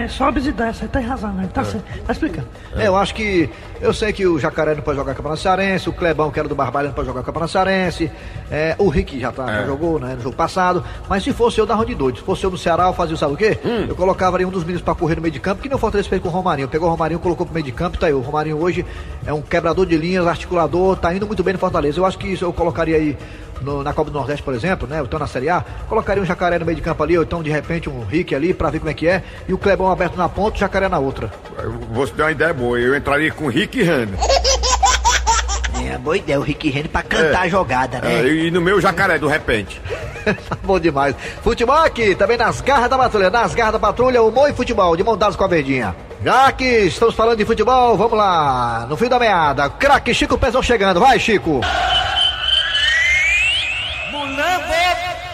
É, 0.02 0.08
Sobis 0.08 0.46
e 0.46 0.52
desce, 0.52 0.88
tem 0.88 1.02
razão, 1.02 1.32
né? 1.32 1.48
Tá, 1.52 1.64
certo, 1.64 1.84
tá 2.04 2.12
explicando. 2.12 2.48
É, 2.74 2.88
eu 2.88 2.96
acho 2.96 3.14
que. 3.14 3.48
Eu 3.80 3.92
sei 3.92 4.12
que 4.12 4.26
o 4.26 4.38
Jacaré 4.38 4.74
não 4.74 4.82
pode 4.82 4.96
jogar 4.96 5.14
Campeonato 5.14 5.40
Cearense, 5.40 5.88
o 5.88 5.92
Clebão, 5.92 6.30
que 6.30 6.38
era 6.38 6.48
do 6.48 6.54
Barbalho, 6.54 6.88
não 6.88 6.94
pode 6.94 7.06
jogar 7.06 7.22
Campeonato 7.22 7.52
Cearense, 7.52 8.10
é, 8.50 8.74
o 8.78 8.88
Rick 8.88 9.18
já, 9.18 9.32
tá, 9.32 9.46
já 9.46 9.66
jogou 9.66 9.98
né, 9.98 10.14
no 10.14 10.22
jogo 10.22 10.36
passado. 10.36 10.84
Mas 11.08 11.22
se 11.22 11.32
fosse 11.32 11.58
eu, 11.58 11.66
dava 11.66 11.84
de 11.86 11.94
doido. 11.94 12.18
Se 12.18 12.24
fosse 12.24 12.44
eu 12.44 12.50
no 12.50 12.58
Ceará, 12.58 12.86
eu 12.86 12.92
fazia, 12.92 13.16
sabe 13.16 13.34
o 13.34 13.36
quê? 13.36 13.58
Eu 13.88 13.94
colocava 13.94 14.36
ali 14.36 14.44
um 14.44 14.50
dos 14.50 14.62
meninos 14.62 14.82
pra 14.82 14.94
correr 14.94 15.16
no 15.16 15.22
meio 15.22 15.32
de 15.32 15.40
campo, 15.40 15.62
que 15.62 15.68
não 15.68 15.78
Fortaleza 15.78 16.08
fez 16.08 16.20
com 16.20 16.28
o 16.28 16.30
Romarinho. 16.32 16.68
Pegou 16.68 16.88
o 16.88 16.90
Romarinho, 16.90 17.20
colocou 17.20 17.46
pro 17.46 17.54
meio 17.54 17.66
de 17.66 17.72
campo, 17.72 17.98
tá 17.98 18.06
aí. 18.06 18.12
O 18.12 18.20
Romarinho 18.20 18.60
hoje 18.60 18.84
é 19.26 19.32
um 19.32 19.42
quebrador 19.42 19.86
de 19.86 19.96
linhas, 19.96 20.26
articulador, 20.26 20.96
tá 20.96 21.14
indo 21.14 21.26
muito 21.26 21.42
bem 21.42 21.54
no 21.54 21.58
Fortaleza. 21.58 21.98
Eu 21.98 22.06
acho 22.06 22.18
que 22.18 22.28
isso 22.28 22.44
eu 22.44 22.52
colocaria 22.52 22.96
aí 22.96 23.16
no- 23.62 23.82
na 23.82 23.92
Copa 23.92 24.10
do 24.10 24.18
Nordeste, 24.18 24.42
por 24.42 24.54
exemplo, 24.54 24.86
né? 24.88 24.98
Ou 25.00 25.06
então 25.06 25.18
na 25.18 25.26
Série 25.26 25.48
A, 25.48 25.64
colocaria 25.88 26.22
um 26.22 26.26
jacaré 26.26 26.58
no 26.58 26.64
meio 26.66 26.76
de 26.76 26.82
campo 26.82 27.02
ali, 27.02 27.16
ou 27.16 27.24
então 27.24 27.42
de 27.42 27.50
repente 27.50 27.88
um 27.88 28.04
Rick 28.04 28.34
ali 28.34 28.52
pra 28.54 28.70
ver 28.70 28.78
como 28.78 28.90
é 28.90 28.94
que 28.94 29.06
é, 29.06 29.22
e 29.48 29.52
o 29.52 29.58
Clebão 29.58 29.90
aberto 29.90 30.16
na 30.16 30.28
ponta, 30.28 30.56
o 30.56 30.60
jacaré 30.60 30.88
na 30.88 30.98
outra. 30.98 31.30
Você 31.92 32.12
deu 32.14 32.26
uma 32.26 32.32
ideia 32.32 32.52
boa, 32.52 32.78
eu 32.78 32.96
entraria 32.96 33.30
com 33.32 33.48
Rick 33.48 33.78
e 33.80 33.82
Rani. 33.82 34.12
É, 35.84 35.98
boa 35.98 36.16
ideia, 36.16 36.38
o 36.38 36.42
Rick 36.42 36.70
Renner 36.70 36.88
pra 36.88 37.02
cantar 37.02 37.42
a 37.42 37.48
jogada, 37.48 38.00
né? 38.00 38.20
É, 38.20 38.26
e 38.26 38.50
no 38.52 38.60
meu 38.60 38.80
jacaré, 38.80 39.18
do 39.18 39.26
repente. 39.26 39.80
Tá 40.48 40.56
bom 40.62 40.78
demais. 40.78 41.16
Futebol 41.42 41.76
aqui, 41.78 42.14
também 42.14 42.36
nas 42.36 42.60
garras 42.60 42.88
da 42.88 42.96
patrulha. 42.96 43.28
Nas 43.28 43.52
garras 43.56 43.72
da 43.72 43.78
patrulha, 43.80 44.22
humor 44.22 44.48
e 44.48 44.52
futebol, 44.52 44.96
de 44.96 45.02
mão 45.02 45.16
dadas 45.16 45.34
com 45.34 45.42
a 45.42 45.48
verdinha. 45.48 45.96
Já 46.24 46.52
que 46.52 46.64
estamos 46.64 47.16
falando 47.16 47.38
de 47.38 47.44
futebol, 47.44 47.96
vamos 47.96 48.16
lá. 48.16 48.86
No 48.88 48.96
fim 48.96 49.08
da 49.08 49.18
meada, 49.18 49.68
craque 49.68 50.14
Chico 50.14 50.38
Pezão 50.38 50.62
chegando. 50.62 51.00
Vai, 51.00 51.18
Chico. 51.18 51.60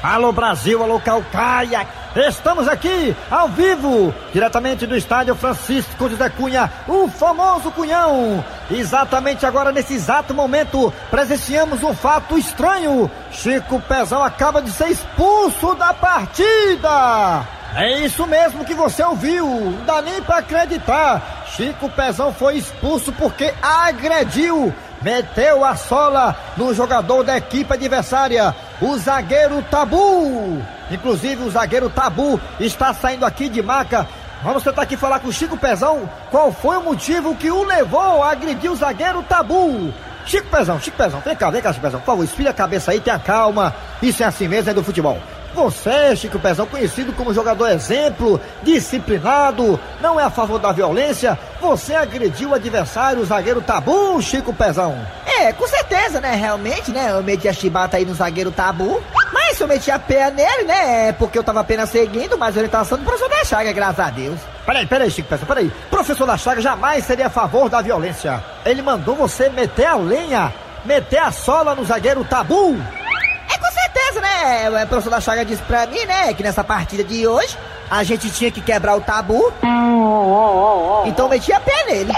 Alô 0.02 0.30
Brasil, 0.30 0.80
alô 0.80 1.00
Calcaia, 1.00 1.84
estamos 2.14 2.68
aqui 2.68 3.16
ao 3.28 3.48
vivo, 3.48 4.14
diretamente 4.32 4.86
do 4.86 4.96
estádio 4.96 5.34
Francisco 5.34 6.08
José 6.08 6.28
Cunha, 6.30 6.70
o 6.86 7.08
famoso 7.08 7.72
Cunhão. 7.72 8.44
Exatamente 8.70 9.44
agora, 9.44 9.72
nesse 9.72 9.94
exato 9.94 10.32
momento, 10.32 10.92
presenciamos 11.10 11.82
um 11.82 11.92
fato 11.92 12.38
estranho. 12.38 13.10
Chico 13.32 13.80
Pezão 13.88 14.22
acaba 14.22 14.62
de 14.62 14.70
ser 14.70 14.88
expulso 14.88 15.74
da 15.74 15.92
partida. 15.92 17.44
É 17.74 17.98
isso 18.04 18.24
mesmo 18.24 18.64
que 18.64 18.74
você 18.74 19.02
ouviu, 19.02 19.46
não 19.46 19.84
dá 19.84 20.00
nem 20.00 20.22
pra 20.22 20.38
acreditar. 20.38 21.44
Chico 21.56 21.90
Pezão 21.90 22.32
foi 22.32 22.56
expulso 22.56 23.10
porque 23.12 23.52
agrediu 23.60 24.72
meteu 25.02 25.64
a 25.64 25.76
sola 25.76 26.36
no 26.56 26.74
jogador 26.74 27.22
da 27.22 27.36
equipe 27.36 27.72
adversária, 27.72 28.54
o 28.80 28.96
zagueiro 28.98 29.62
Tabu. 29.70 30.62
Inclusive 30.90 31.44
o 31.44 31.50
zagueiro 31.50 31.90
Tabu 31.90 32.40
está 32.58 32.92
saindo 32.94 33.24
aqui 33.24 33.48
de 33.48 33.62
maca. 33.62 34.06
Vamos 34.42 34.62
tentar 34.62 34.82
aqui 34.82 34.96
falar 34.96 35.18
com 35.18 35.28
o 35.28 35.32
Chico 35.32 35.56
Pezão. 35.56 36.08
Qual 36.30 36.52
foi 36.52 36.76
o 36.76 36.82
motivo 36.82 37.34
que 37.34 37.50
o 37.50 37.64
levou 37.64 38.22
a 38.22 38.30
agredir 38.30 38.70
o 38.70 38.76
zagueiro 38.76 39.22
Tabu? 39.22 39.92
Chico 40.24 40.48
Pezão, 40.48 40.80
Chico 40.80 40.96
Pezão, 40.96 41.20
vem 41.20 41.34
cá, 41.34 41.50
vem 41.50 41.62
cá, 41.62 41.72
Chico 41.72 41.84
Pezão. 41.84 42.00
Por 42.00 42.06
favor, 42.06 42.24
espilha 42.24 42.50
a 42.50 42.54
cabeça 42.54 42.92
aí, 42.92 43.00
tenha 43.00 43.18
calma. 43.18 43.74
Isso 44.00 44.22
é 44.22 44.26
assim 44.26 44.46
mesmo, 44.46 44.70
é 44.70 44.74
do 44.74 44.84
futebol. 44.84 45.18
Você, 45.54 46.14
Chico 46.14 46.38
Pezão, 46.38 46.66
conhecido 46.66 47.12
como 47.12 47.34
jogador 47.34 47.68
exemplo, 47.68 48.40
disciplinado, 48.62 49.78
não 50.00 50.20
é 50.20 50.24
a 50.24 50.30
favor 50.30 50.58
da 50.58 50.70
violência, 50.72 51.38
você 51.60 51.94
agrediu 51.94 52.50
o 52.50 52.54
adversário, 52.54 53.22
o 53.22 53.26
zagueiro 53.26 53.60
Tabu, 53.60 54.20
Chico 54.22 54.52
Pezão. 54.52 54.96
É, 55.40 55.52
com 55.52 55.66
certeza, 55.68 56.20
né? 56.20 56.34
Realmente, 56.34 56.90
né? 56.90 57.12
Eu 57.12 57.22
meti 57.22 57.48
a 57.48 57.52
chibata 57.52 57.96
aí 57.96 58.04
no 58.04 58.12
zagueiro 58.12 58.50
tabu. 58.50 59.00
Mas 59.32 59.60
eu 59.60 59.68
meti 59.68 59.88
a 59.88 59.98
pé 59.98 60.32
nele, 60.32 60.64
né? 60.64 61.12
Porque 61.12 61.38
eu 61.38 61.44
tava 61.44 61.60
apenas 61.60 61.90
seguindo 61.90 62.36
mais 62.36 62.56
a 62.56 62.58
orientação 62.58 62.98
do 62.98 63.04
professor 63.04 63.28
da 63.28 63.44
Chaga, 63.44 63.72
graças 63.72 64.00
a 64.00 64.10
Deus. 64.10 64.40
Peraí, 64.66 64.84
peraí, 64.86 65.10
Chico 65.10 65.28
Pezão, 65.28 65.46
peraí. 65.46 65.70
Professor 65.90 66.26
da 66.26 66.36
Chaga 66.36 66.60
jamais 66.60 67.04
seria 67.04 67.28
a 67.28 67.30
favor 67.30 67.68
da 67.68 67.80
violência. 67.80 68.42
Ele 68.66 68.82
mandou 68.82 69.14
você 69.14 69.48
meter 69.48 69.86
a 69.86 69.94
lenha, 69.94 70.52
meter 70.84 71.18
a 71.18 71.30
sola 71.30 71.74
no 71.74 71.84
zagueiro 71.84 72.24
Tabu. 72.24 72.76
É 73.58 73.60
com 73.60 73.72
certeza, 73.72 74.20
né? 74.20 74.70
O 74.84 74.86
professor 74.86 75.10
da 75.10 75.20
Chaga 75.20 75.44
disse 75.44 75.62
pra 75.62 75.86
mim, 75.86 76.04
né? 76.04 76.32
Que 76.32 76.42
nessa 76.42 76.62
partida 76.62 77.02
de 77.02 77.26
hoje 77.26 77.58
a 77.90 78.04
gente 78.04 78.30
tinha 78.30 78.50
que 78.50 78.60
quebrar 78.60 78.96
o 78.96 79.00
tabu. 79.00 79.52
Então 81.06 81.28
meti 81.28 81.52
a 81.52 81.60
pé 81.60 81.84
nele. 81.86 82.12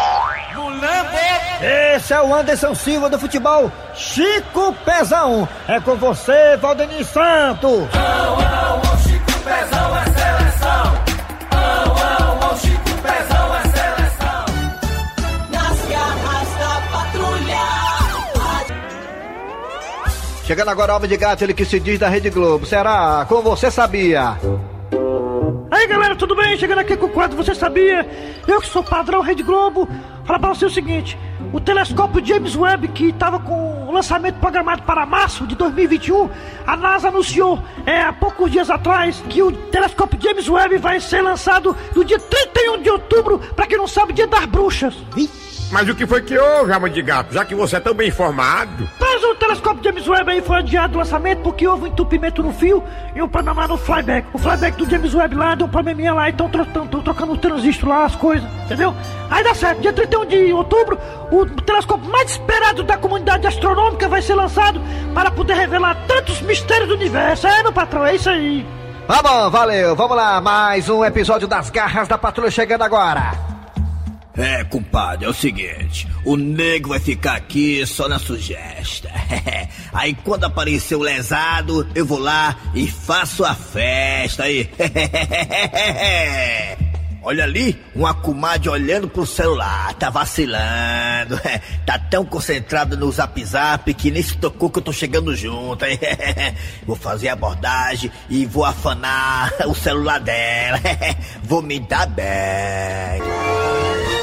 Esse 1.94 2.12
é 2.12 2.20
o 2.20 2.34
Anderson 2.34 2.74
Silva 2.74 3.08
do 3.08 3.18
futebol, 3.18 3.72
Chico 3.94 4.74
Pezão. 4.84 5.48
É 5.66 5.80
com 5.80 5.96
você, 5.96 6.56
Valdemir 6.56 7.04
Santos. 7.04 7.88
Nas 9.44 9.70
Chegando 20.50 20.70
agora, 20.70 20.96
Homem 20.96 21.08
de 21.08 21.16
Gato, 21.16 21.44
ele 21.44 21.54
que 21.54 21.64
se 21.64 21.78
diz 21.78 21.96
da 21.96 22.08
Rede 22.08 22.28
Globo. 22.28 22.66
Será? 22.66 23.24
Como 23.28 23.40
você 23.40 23.70
sabia? 23.70 24.36
Aí 25.70 25.86
galera, 25.86 26.16
tudo 26.16 26.34
bem? 26.34 26.58
Chegando 26.58 26.80
aqui 26.80 26.96
com 26.96 27.06
o 27.06 27.08
quadro 27.08 27.36
Você 27.36 27.54
Sabia? 27.54 28.04
Eu 28.48 28.60
que 28.60 28.66
sou 28.66 28.82
padrão 28.82 29.20
Rede 29.20 29.44
Globo, 29.44 29.88
falar 30.24 30.40
pra 30.40 30.48
você 30.48 30.66
o 30.66 30.70
seguinte: 30.70 31.16
o 31.52 31.60
telescópio 31.60 32.26
James 32.26 32.56
Webb, 32.56 32.88
que 32.88 33.10
estava 33.10 33.38
com 33.38 33.86
o 33.86 33.92
lançamento 33.92 34.40
programado 34.40 34.82
para 34.82 35.06
março 35.06 35.46
de 35.46 35.54
2021, 35.54 36.28
a 36.66 36.76
NASA 36.76 37.06
anunciou 37.06 37.62
é, 37.86 38.00
há 38.00 38.12
poucos 38.12 38.50
dias 38.50 38.70
atrás 38.70 39.22
que 39.28 39.40
o 39.40 39.52
telescópio 39.52 40.20
James 40.20 40.48
Webb 40.48 40.78
vai 40.78 40.98
ser 40.98 41.22
lançado 41.22 41.76
no 41.94 42.04
dia 42.04 42.18
31 42.18 42.82
de 42.82 42.90
outubro, 42.90 43.38
pra 43.54 43.68
quem 43.68 43.78
não 43.78 43.86
sabe, 43.86 44.12
dia 44.12 44.26
das 44.26 44.46
bruxas. 44.46 44.96
Mas 45.70 45.88
o 45.88 45.94
que 45.94 46.04
foi 46.04 46.20
que 46.20 46.36
houve, 46.36 46.72
alma 46.72 46.90
de 46.90 47.00
gato? 47.00 47.32
Já 47.32 47.44
que 47.44 47.54
você 47.54 47.76
é 47.76 47.80
tão 47.80 47.94
bem 47.94 48.08
informado. 48.08 48.88
Mas 48.98 49.22
o 49.22 49.34
telescópio 49.36 49.84
James 49.84 50.08
Webb 50.08 50.30
aí 50.30 50.42
foi 50.42 50.58
adiado 50.58 50.96
o 50.96 50.98
lançamento 50.98 51.42
porque 51.42 51.66
houve 51.66 51.84
um 51.84 51.86
entupimento 51.86 52.42
no 52.42 52.52
fio 52.52 52.82
e 53.14 53.22
um 53.22 53.28
problema 53.28 53.68
no 53.68 53.76
flyback. 53.76 54.26
O 54.32 54.38
flyback 54.38 54.76
do 54.76 54.90
James 54.90 55.14
Webb 55.14 55.36
lá 55.36 55.54
deu 55.54 55.68
um 55.68 55.70
probleminha 55.70 56.12
lá 56.12 56.28
e 56.28 56.32
estão 56.32 56.50
trocando 56.50 57.32
o 57.32 57.36
transistor 57.36 57.88
lá, 57.88 58.04
as 58.04 58.16
coisas, 58.16 58.48
entendeu? 58.64 58.94
Aí 59.30 59.44
dá 59.44 59.54
certo, 59.54 59.80
dia 59.80 59.92
31 59.92 60.26
de 60.26 60.52
outubro, 60.52 60.98
o 61.30 61.46
telescópio 61.46 62.10
mais 62.10 62.32
esperado 62.32 62.82
da 62.82 62.96
comunidade 62.96 63.46
astronômica 63.46 64.08
vai 64.08 64.22
ser 64.22 64.34
lançado 64.34 64.80
para 65.14 65.30
poder 65.30 65.54
revelar 65.54 65.96
tantos 66.08 66.40
mistérios 66.42 66.88
do 66.88 66.94
universo. 66.94 67.46
É, 67.46 67.62
meu 67.62 67.72
patrão, 67.72 68.04
é 68.04 68.16
isso 68.16 68.28
aí. 68.28 68.66
Tá 69.06 69.22
bom, 69.22 69.50
valeu. 69.50 69.94
Vamos 69.94 70.16
lá, 70.16 70.40
mais 70.40 70.88
um 70.88 71.04
episódio 71.04 71.46
das 71.46 71.70
Garras 71.70 72.08
da 72.08 72.18
Patrulha 72.18 72.50
chegando 72.50 72.82
agora. 72.82 73.59
É, 74.40 74.64
compadre, 74.64 75.26
é 75.26 75.28
o 75.28 75.34
seguinte: 75.34 76.08
o 76.24 76.34
nego 76.34 76.88
vai 76.88 76.98
ficar 76.98 77.34
aqui 77.34 77.86
só 77.86 78.08
na 78.08 78.18
sugesta. 78.18 79.10
aí 79.92 80.14
quando 80.24 80.44
aparecer 80.44 80.94
o 80.94 81.02
lesado, 81.02 81.86
eu 81.94 82.06
vou 82.06 82.18
lá 82.18 82.56
e 82.74 82.88
faço 82.88 83.44
a 83.44 83.54
festa 83.54 84.44
aí. 84.44 84.70
Olha 87.22 87.44
ali, 87.44 87.78
uma 87.94 88.14
comadre 88.14 88.70
olhando 88.70 89.06
pro 89.06 89.26
celular, 89.26 89.92
tá 89.92 90.08
vacilando. 90.08 91.38
tá 91.84 91.98
tão 91.98 92.24
concentrado 92.24 92.96
no 92.96 93.12
zap 93.12 93.44
zap 93.44 93.92
que 93.92 94.10
nem 94.10 94.22
se 94.22 94.38
tocou 94.38 94.70
que 94.70 94.78
eu 94.78 94.82
tô 94.82 94.90
chegando 94.90 95.36
junto. 95.36 95.84
vou 96.86 96.96
fazer 96.96 97.28
a 97.28 97.34
abordagem 97.34 98.10
e 98.30 98.46
vou 98.46 98.64
afanar 98.64 99.52
o 99.66 99.74
celular 99.74 100.18
dela. 100.18 100.80
vou 101.44 101.60
me 101.60 101.78
dar 101.78 102.06
bem. 102.06 103.20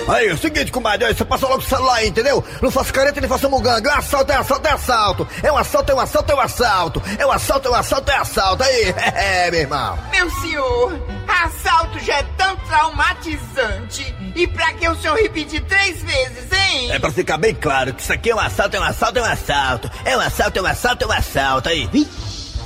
Aí, 0.08 0.28
é 0.30 0.34
o 0.34 0.38
seguinte, 0.38 0.72
comadre, 0.72 1.06
aí, 1.06 1.14
você 1.14 1.26
passa 1.26 1.48
logo 1.48 1.60
o 1.60 1.62
celular 1.62 1.96
aí, 1.96 2.08
entendeu? 2.08 2.44
Não 2.62 2.72
faça 2.72 2.94
careta 2.94 3.20
nem 3.20 3.30
faça 3.30 3.50
muganga. 3.50 3.92
É 3.92 3.98
assalto, 3.98 4.32
é 4.32 4.36
assalto, 4.36 4.68
é 4.68 4.72
assalto. 4.72 5.28
É 5.44 5.52
um 5.52 5.58
assalto, 5.58 5.92
é 5.92 5.96
um 5.96 6.00
assalto, 6.00 6.32
é 6.32 6.36
um 6.36 6.40
assalto. 6.40 7.04
É 7.20 7.26
um 7.26 7.32
assalto, 7.32 7.68
é 7.68 7.72
um 7.72 7.76
assalto, 7.76 8.12
é 8.12 8.16
assalto. 8.16 8.64
Aí, 8.64 8.96
é, 9.16 9.52
meu 9.52 9.60
irmão. 9.60 10.00
Meu 10.12 10.30
senhor, 10.42 11.02
assalto 11.28 12.00
já 12.00 12.20
é 12.20 12.24
tão 12.38 12.56
traumatizante. 12.56 14.16
E 14.34 14.48
pra 14.48 14.74
que 14.74 14.88
o 14.88 14.96
senhor 14.96 15.18
repetir 15.18 15.62
três 15.66 16.02
vezes, 16.02 16.52
hein? 16.52 16.92
É 16.92 17.00
pra 17.00 17.12
ficar 17.12 17.38
bem 17.38 17.54
claro 17.54 17.94
que 17.94 18.02
isso 18.02 18.14
aqui 18.14 18.30
é 18.30 18.36
um 18.36 18.40
assalto, 18.40 18.78
é 18.78 18.80
um 18.80 18.84
assalto, 18.84 19.20
é 19.20 19.22
um 19.22 19.26
assalto. 19.26 19.92
É 20.06 20.18
um 20.18 20.22
assalto, 20.22 20.60
é 20.60 20.62
um 20.62 20.66
assalto, 20.68 21.04
é 21.04 21.08
um 21.08 21.12
assalto. 21.12 21.70
Aí. 21.70 22.08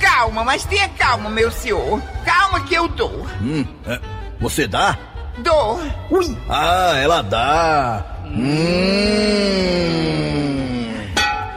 Calma, 0.00 0.44
mas 0.44 0.64
tenha 0.64 0.88
calma, 0.90 1.28
meu 1.28 1.50
senhor. 1.50 2.00
Calma 2.24 2.60
que 2.60 2.74
eu 2.74 2.86
dou. 2.88 3.26
Hum, 3.40 3.66
é, 3.86 4.00
você 4.40 4.66
dá? 4.66 4.96
Dou. 5.38 5.80
Ui. 6.10 6.36
Ah, 6.48 6.94
ela 6.96 7.22
dá. 7.22 8.04
Hum. 8.26 8.62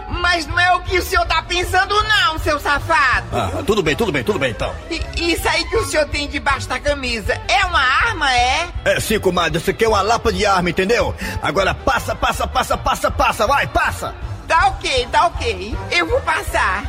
Mas 0.10 0.48
não 0.48 0.60
é 0.60 0.76
o 0.76 0.82
que 0.82 0.98
o 0.98 1.02
senhor 1.02 1.26
tá 1.26 1.42
pensando, 1.44 1.96
não, 2.04 2.38
seu 2.40 2.60
safado. 2.60 3.28
Ah, 3.32 3.64
tudo 3.66 3.82
bem, 3.82 3.96
tudo 3.96 4.12
bem, 4.12 4.24
tudo 4.24 4.40
bem 4.40 4.52
então. 4.52 4.74
E, 4.90 5.02
isso 5.34 5.48
aí 5.48 5.64
que 5.66 5.78
o 5.78 5.86
senhor 5.86 6.06
tem 6.08 6.28
debaixo 6.28 6.68
da 6.68 6.80
camisa 6.80 7.40
é 7.48 7.66
uma 7.66 7.80
arma, 7.80 8.34
é? 8.34 8.68
É 8.84 9.00
sim, 9.00 9.20
comadre, 9.20 9.58
isso 9.60 9.70
aqui 9.70 9.86
é 9.86 9.88
uma 9.88 10.02
lapa 10.02 10.32
de 10.34 10.46
arma, 10.46 10.70
entendeu? 10.70 11.16
Agora 11.42 11.74
passa, 11.74 12.16
passa, 12.16 12.46
passa, 12.48 12.78
passa, 12.78 13.12
passa, 13.12 13.48
vai, 13.48 13.68
passa! 13.68 14.14
Tá 14.48 14.68
ok, 14.68 15.08
tá 15.12 15.28
ok. 15.28 15.76
Eu 15.92 16.06
vou 16.08 16.22
passar. 16.22 16.84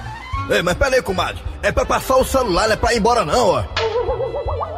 Ei, 0.51 0.63
mas 0.63 0.75
peraí, 0.75 1.01
comadre. 1.03 1.43
É 1.63 1.73
pra 1.73 1.85
passar 1.85 2.17
o 2.17 2.25
celular, 2.25 2.67
não 2.67 2.75
é 2.75 2.77
pra 2.77 2.93
ir 2.93 2.99
embora 2.99 3.25
não, 3.25 3.49
ó. 3.49 3.65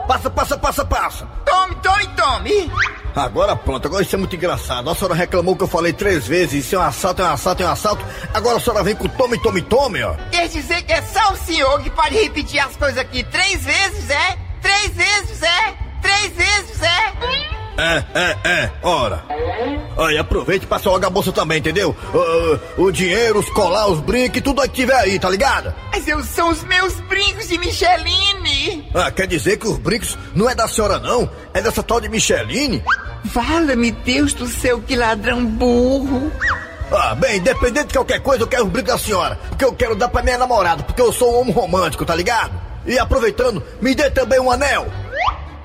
Passa, 0.09 0.31
passa, 0.31 0.57
passa, 0.57 0.85
passa. 0.87 1.29
Tome, 1.45 1.75
tome, 1.83 2.07
tome. 2.17 2.73
Agora 3.15 3.55
pronto, 3.55 3.87
agora 3.87 4.03
isso 4.03 4.17
é 4.17 4.19
muito 4.19 4.35
engraçado. 4.35 4.89
A 4.89 4.95
senhora 4.95 5.15
reclamou 5.15 5.55
que 5.55 5.65
eu 5.65 5.69
falei 5.69 5.93
três 5.93 6.27
vezes, 6.27 6.65
isso 6.65 6.77
é 6.77 6.79
um 6.79 6.83
assalto, 6.83 7.21
é 7.21 7.27
um 7.27 7.33
assalto, 7.33 7.63
é 7.63 7.67
um 7.67 7.71
assalto. 7.71 8.05
Agora 8.33 8.57
a 8.57 8.61
senhora 8.61 8.83
vem 8.83 8.97
com 8.97 9.07
tome, 9.07 9.39
tome, 9.43 9.61
tome, 9.61 10.03
ó. 10.03 10.15
Quer 10.31 10.49
dizer 10.49 10.81
que 10.83 10.93
é 10.95 11.03
só 11.03 11.35
o 11.35 11.37
senhor 11.37 11.83
que 11.83 11.91
pode 11.91 12.15
repetir 12.15 12.59
as 12.59 12.75
coisas 12.75 12.97
aqui 12.97 13.23
três 13.25 13.63
vezes, 13.63 14.09
é? 14.09 14.39
Três 14.63 14.89
vezes, 14.95 15.43
é? 15.43 15.75
Três 16.01 16.33
vezes, 16.33 16.83
é? 16.83 17.59
É, 17.79 18.05
é, 18.15 18.51
é, 18.51 18.73
ora. 18.83 19.25
Aí, 19.99 20.19
aproveite 20.19 20.65
e 20.65 20.69
passa 20.69 20.91
logo 20.91 21.05
a 21.07 21.11
bolsa 21.11 21.31
também, 21.31 21.59
entendeu? 21.59 21.95
Uh, 22.13 22.83
o 22.83 22.91
dinheiro, 22.91 23.39
os 23.39 23.49
colar, 23.51 23.89
os 23.89 24.01
brincos, 24.01 24.41
tudo 24.43 24.63
que 24.63 24.69
tiver 24.69 24.97
aí, 24.97 25.19
tá 25.19 25.31
ligado? 25.31 25.73
Mas 25.93 26.09
eu 26.09 26.23
são 26.25 26.51
os 26.51 26.65
meus 26.65 26.95
brincos 27.03 27.47
de 27.47 27.59
Micheline. 27.59 28.78
Ah, 28.95 29.11
quer 29.11 29.27
dizer 29.27 29.59
que 29.59 29.69
os 29.69 29.79
brincos 29.79 30.17
não 30.35 30.49
é 30.49 30.55
da 30.55 30.67
senhora, 30.67 30.99
não? 30.99 31.29
É 31.53 31.61
dessa 31.61 31.83
tal 31.83 32.01
de 32.01 32.09
Micheline? 32.09 32.83
Fala-me, 33.33 33.91
Deus 33.91 34.33
do 34.33 34.47
céu, 34.47 34.81
que 34.81 34.97
ladrão 34.97 35.45
burro. 35.45 36.33
Ah, 36.91 37.15
bem, 37.15 37.37
independente 37.37 37.89
de 37.89 37.95
qualquer 37.95 38.21
coisa, 38.21 38.45
eu 38.45 38.49
quero 38.49 38.65
os 38.65 38.71
brincos 38.71 38.93
da 38.93 38.99
senhora. 38.99 39.39
Porque 39.51 39.65
eu 39.65 39.73
quero 39.75 39.95
dar 39.95 40.09
pra 40.09 40.23
minha 40.23 40.39
namorada, 40.39 40.83
porque 40.83 41.03
eu 41.03 41.13
sou 41.13 41.35
um 41.35 41.41
homem 41.41 41.53
romântico, 41.53 42.05
tá 42.05 42.15
ligado? 42.15 42.53
E 42.87 42.99
aproveitando, 42.99 43.63
me 43.81 43.95
dê 43.95 44.11
também 44.11 44.41
um 44.41 44.51
anel. 44.51 44.87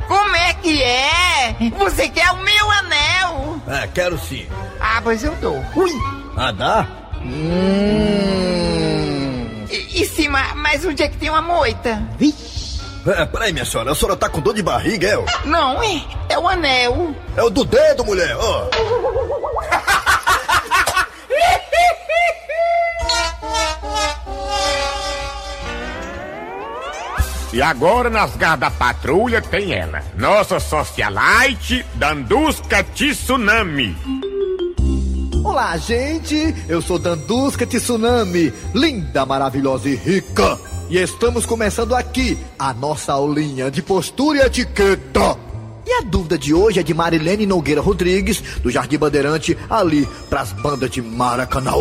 Como 0.08 0.36
é 0.36 0.54
que 0.56 0.84
é? 0.84 1.56
Você 1.78 2.10
quer 2.10 2.30
o 2.32 2.44
meu 2.44 2.72
anel? 2.72 3.62
É, 3.68 3.88
quero 3.88 4.20
sim. 4.20 4.46
Ah, 4.80 5.00
pois 5.02 5.24
eu 5.24 5.34
dou. 5.36 5.64
Ui! 5.76 5.92
Ah, 6.36 6.52
dá? 6.52 6.86
Hum. 7.24 8.34
E, 9.72 10.02
e 10.02 10.06
sim, 10.06 10.28
mas, 10.28 10.54
mas 10.56 10.86
onde 10.86 11.02
é 11.02 11.08
que 11.08 11.18
tem 11.18 11.30
uma 11.30 11.42
moita? 11.42 12.04
É, 13.06 13.26
peraí, 13.26 13.52
minha 13.52 13.66
senhora, 13.66 13.92
a 13.92 13.96
senhora 13.96 14.16
tá 14.16 14.30
com 14.30 14.40
dor 14.40 14.54
de 14.54 14.62
barriga, 14.62 15.08
é? 15.08 15.18
ó? 15.18 15.26
Não, 15.44 15.84
é, 15.84 16.02
é 16.30 16.40
o 16.40 16.48
anel. 16.48 17.14
É 17.36 17.44
o 17.44 17.50
do 17.50 17.66
dedo, 17.66 18.06
mulher, 18.06 18.34
ó. 18.38 18.70
E 27.52 27.62
agora 27.62 28.10
nas 28.10 28.36
garras 28.36 28.60
da 28.62 28.72
patrulha 28.72 29.40
tem 29.40 29.74
ela, 29.74 30.02
nossa 30.18 30.60
socialite 30.60 31.86
Dandusca 31.94 32.84
Tsunami. 32.84 33.96
Olá, 35.44 35.78
gente! 35.78 36.56
Eu 36.68 36.82
sou 36.82 36.98
Dandusca 36.98 37.68
Tsunami, 37.68 38.52
linda, 38.74 39.24
maravilhosa 39.24 39.88
e 39.88 39.96
rica. 39.96 40.58
E 40.90 40.98
estamos 40.98 41.46
começando 41.46 41.96
aqui 41.96 42.38
a 42.60 42.74
nossa 42.74 43.14
aulinha 43.14 43.72
de 43.72 43.82
postura 43.82 44.40
e 44.40 44.42
etiqueta. 44.42 45.38
E 45.86 45.92
a 45.94 46.02
dúvida 46.02 46.38
de 46.38 46.54
hoje 46.54 46.80
é 46.80 46.84
de 46.84 46.94
Marilene 46.94 47.46
Nogueira 47.46 47.82
Rodrigues, 47.82 48.42
do 48.62 48.70
Jardim 48.70 48.98
Bandeirante, 48.98 49.58
ali 49.70 50.08
pras 50.30 50.52
bandas 50.54 50.92
de 50.92 51.02
Maracanã. 51.02 51.72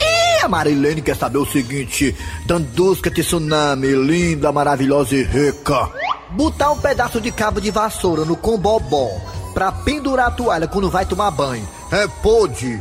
E 0.00 0.44
a 0.44 0.48
Marilene 0.48 1.02
quer 1.02 1.16
saber 1.16 1.38
o 1.38 1.46
seguinte: 1.46 2.14
Dandusca 2.46 3.10
Tsunami, 3.10 3.88
linda, 3.88 4.52
maravilhosa 4.52 5.16
e 5.16 5.22
rica. 5.22 5.90
Botar 6.30 6.70
um 6.70 6.78
pedaço 6.78 7.20
de 7.20 7.32
cabo 7.32 7.60
de 7.60 7.70
vassoura 7.70 8.24
no 8.24 8.36
combobó 8.36 9.10
pra 9.52 9.72
pendurar 9.72 10.28
a 10.28 10.30
toalha 10.30 10.68
quando 10.68 10.88
vai 10.88 11.04
tomar 11.04 11.30
banho. 11.30 11.68
É 11.90 12.06
pode. 12.22 12.80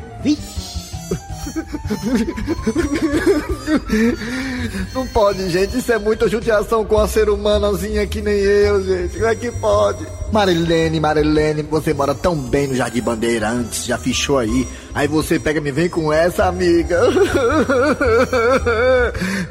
Não 4.93 5.08
pode, 5.08 5.49
gente. 5.49 5.78
Isso 5.78 5.91
é 5.91 5.97
muita 5.97 6.28
judiação 6.28 6.86
com 6.86 6.97
a 6.99 7.08
ser 7.08 7.30
humanazinha 7.30 8.06
que 8.06 8.21
nem 8.21 8.36
eu, 8.36 8.84
gente. 8.84 9.13
Como 9.13 9.25
é 9.25 9.36
que 9.36 9.52
pode? 9.52 10.06
Marilene, 10.32 10.99
Marilene, 10.99 11.63
você 11.63 11.91
mora 11.93 12.13
tão 12.13 12.36
bem 12.36 12.67
no 12.67 12.75
Jardim 12.75 13.02
Bandeirantes, 13.02 13.86
já 13.86 13.97
fechou 13.97 14.38
aí. 14.38 14.67
Aí 14.93 15.08
você 15.08 15.39
pega 15.39 15.60
e 15.60 15.63
me 15.63 15.71
vem 15.71 15.89
com 15.89 16.13
essa, 16.13 16.45
amiga. 16.45 17.02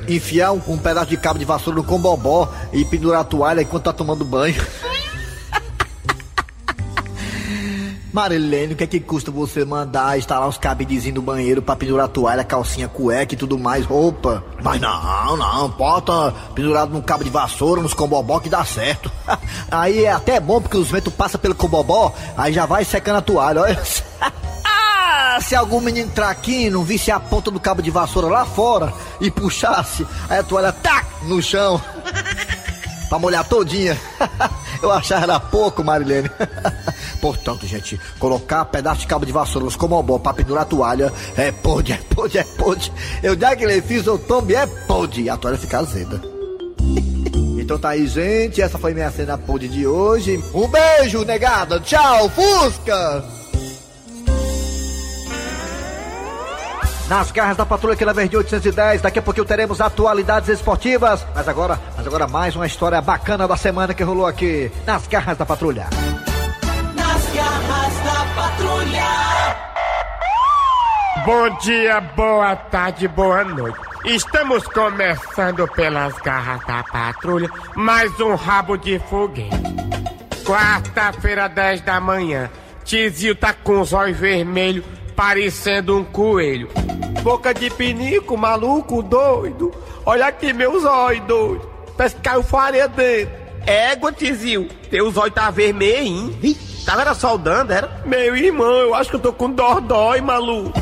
Enfiar 0.09 0.53
um, 0.53 0.63
um 0.69 0.79
pedaço 0.79 1.11
de 1.11 1.17
cabo 1.17 1.39
de 1.39 1.45
vassoura 1.45 1.79
no 1.79 1.85
combobó 1.85 2.53
e 2.73 2.85
pendurar 2.85 3.23
a 3.23 3.25
toalha 3.25 3.63
enquanto 3.63 3.85
tá 3.85 3.93
tomando 3.93 4.25
banho. 4.25 4.55
Marilene, 8.19 8.73
o 8.73 8.77
que 8.77 8.83
é 8.83 8.87
que 8.89 8.99
custa 8.99 9.31
você 9.31 9.65
mandar 9.65 10.19
instalar 10.19 10.49
uns 10.49 10.59
cabidezinhos 10.59 11.15
no 11.15 11.23
banheiro 11.23 11.63
pra 11.63 11.77
pendurar 11.77 12.07
a 12.07 12.09
toalha, 12.09 12.43
calcinha, 12.43 12.89
cueca 12.89 13.33
e 13.33 13.37
tudo 13.37 13.57
mais, 13.57 13.87
roupa? 13.87 14.43
Mas 14.61 14.81
não, 14.81 15.37
não, 15.37 15.69
bota 15.69 16.35
pendurado 16.53 16.93
num 16.93 17.01
cabo 17.01 17.23
de 17.23 17.31
vassoura, 17.31 17.81
nos 17.81 17.95
combobó 17.95 18.41
que 18.41 18.49
dá 18.49 18.65
certo. 18.65 19.09
aí 19.71 20.05
é 20.05 20.11
até 20.11 20.41
bom 20.41 20.61
porque 20.61 20.77
os 20.77 20.91
ventos 20.91 21.15
passam 21.15 21.41
pelo 21.41 21.55
combobó, 21.55 22.13
aí 22.37 22.53
já 22.53 22.67
vai 22.67 22.85
secando 22.85 23.19
a 23.19 23.23
toalha, 23.23 23.61
olha. 23.63 23.81
Ah, 24.71 25.39
se 25.41 25.55
algum 25.55 25.81
menino 25.81 26.11
traquino 26.11 26.83
visse 26.83 27.11
a 27.11 27.19
ponta 27.19 27.51
do 27.51 27.59
cabo 27.61 27.81
de 27.81 27.91
vassoura 27.91 28.29
lá 28.29 28.45
fora 28.45 28.93
e 29.21 29.31
puxasse, 29.31 30.07
aí 30.29 30.39
a 30.39 30.43
toalha 30.43 30.73
tac 30.73 31.07
no 31.23 31.41
chão 31.41 31.81
pra 33.09 33.19
molhar 33.19 33.45
todinha. 33.45 33.99
Eu 34.83 34.93
achava 34.93 35.25
era 35.25 35.41
pouco, 35.41 35.83
Marilene. 35.83 36.31
Portanto, 37.21 37.67
gente, 37.67 38.01
colocar 38.19 38.65
pedaço 38.67 39.01
de 39.01 39.07
cabo 39.07 39.27
de 39.27 39.33
vassoura 39.33 39.65
nos 39.65 39.77
comobó 39.77 40.19
pra 40.19 40.35
pendurar 40.35 40.63
a 40.63 40.67
toalha 40.67 41.13
é 41.37 41.51
pode, 41.51 41.93
é 41.93 42.01
pode, 42.15 42.39
é 42.39 42.45
pode. 42.45 42.93
Eu 43.23 43.39
já 43.39 43.55
que 43.55 43.65
ele 43.65 43.83
fiz 43.83 44.07
o 44.07 44.19
tombe 44.19 44.55
é 44.55 44.67
pode. 44.67 45.29
A 45.29 45.37
toalha 45.37 45.59
fica 45.59 45.79
azeda. 45.79 46.21
Então 47.59 47.79
tá 47.79 47.91
aí, 47.91 48.07
gente. 48.07 48.63
Essa 48.63 48.79
foi 48.79 48.95
minha 48.95 49.11
cena 49.11 49.37
pode 49.37 49.69
de 49.69 49.87
hoje. 49.87 50.43
Um 50.55 50.67
beijo, 50.69 51.23
negada. 51.27 51.79
Tchau, 51.81 52.31
Fusca! 52.31 53.23
Nas 57.09 57.31
garras 57.31 57.57
da 57.57 57.65
patrulha 57.65 57.97
na 58.05 58.13
Verdinha 58.13 58.39
810, 58.39 59.01
daqui 59.01 59.19
a 59.19 59.23
pouquinho 59.23 59.47
teremos 59.47 59.81
atualidades 59.81 60.51
esportivas. 60.51 61.27
Mas 61.35 61.49
agora, 61.49 61.81
mas 61.97 62.07
agora 62.07 62.29
mais 62.29 62.55
uma 62.55 62.67
história 62.67 63.01
bacana 63.01 63.49
da 63.49 63.57
semana 63.57 63.95
que 63.95 64.03
rolou 64.03 64.27
aqui 64.27 64.71
nas 64.87 65.07
garras 65.07 65.39
da 65.39 65.47
patrulha. 65.47 65.87
Patrulha. 68.39 69.57
Bom 71.27 71.59
dia, 71.59 72.01
boa 72.01 72.55
tarde, 72.55 73.09
boa 73.09 73.43
noite. 73.43 73.77
Estamos 74.05 74.63
começando 74.69 75.67
pelas 75.67 76.15
garras 76.19 76.65
da 76.65 76.85
patrulha, 76.85 77.51
mais 77.75 78.21
um 78.21 78.37
rabo 78.37 78.77
de 78.77 79.01
foguete. 79.01 79.51
Quarta-feira, 80.47 81.49
10 81.49 81.81
da 81.81 82.01
manhã. 82.01 82.49
Tizio 82.85 83.35
tá 83.35 83.53
com 83.53 83.81
os 83.81 83.93
olhos 83.93 84.17
vermelhos, 84.17 84.85
parecendo 85.17 85.99
um 85.99 86.05
coelho. 86.05 86.69
Boca 87.25 87.53
de 87.53 87.69
pinico, 87.71 88.37
maluco, 88.37 89.03
doido. 89.03 89.75
Olha 90.07 90.29
aqui 90.29 90.53
meus 90.53 90.85
olhos, 90.85 91.27
doido. 91.27 91.69
Parece 91.97 92.15
que 92.15 92.23
caiu 92.23 92.45
farinha 92.45 92.87
dentro. 92.87 93.35
Égua, 93.67 94.13
Tizio, 94.13 94.69
teus 94.89 95.17
olhos 95.17 95.35
tá 95.35 95.51
vermelho, 95.51 96.07
hein? 96.07 96.68
Tava 96.89 97.03
era 97.03 97.13
soldando, 97.13 97.71
era? 97.71 98.01
Meu 98.07 98.35
irmão, 98.35 98.73
eu 98.73 98.95
acho 98.95 99.11
que 99.11 99.17
eu 99.17 99.21
tô 99.21 99.31
com 99.31 99.51
dordói, 99.51 100.23
maluco. 100.23 100.73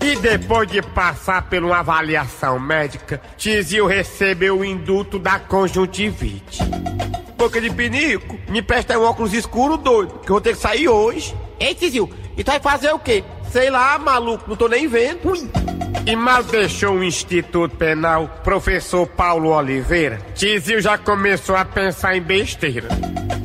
E 0.00 0.14
depois 0.14 0.70
de 0.70 0.80
passar 0.80 1.42
por 1.42 1.58
uma 1.58 1.78
avaliação 1.78 2.60
médica, 2.60 3.20
Tizio 3.36 3.84
recebeu 3.84 4.60
o 4.60 4.64
induto 4.64 5.18
da 5.18 5.40
conjuntivite. 5.40 6.62
Boca 7.36 7.60
de 7.60 7.68
pinico, 7.68 8.38
me 8.48 8.62
presta 8.62 8.96
um 8.96 9.02
óculos 9.02 9.34
escuro, 9.34 9.76
doido, 9.76 10.20
que 10.20 10.30
eu 10.30 10.34
vou 10.34 10.40
ter 10.40 10.54
que 10.54 10.62
sair 10.62 10.88
hoje. 10.88 11.34
Ei, 11.58 11.74
Tizio, 11.74 12.08
E 12.36 12.44
tu 12.44 12.52
vai 12.52 12.60
fazer 12.60 12.92
o 12.92 12.98
quê? 13.00 13.24
Sei 13.50 13.70
lá, 13.70 13.98
maluco, 13.98 14.44
não 14.46 14.54
tô 14.54 14.68
nem 14.68 14.86
vendo. 14.86 15.28
Ui. 15.28 15.50
E 16.06 16.14
mal 16.14 16.44
deixou 16.44 16.94
o 16.94 17.02
Instituto 17.02 17.74
Penal, 17.74 18.28
professor 18.44 19.04
Paulo 19.04 19.48
Oliveira, 19.48 20.20
Tizio 20.32 20.80
já 20.80 20.96
começou 20.96 21.56
a 21.56 21.64
pensar 21.64 22.16
em 22.16 22.22
besteira. 22.22 22.86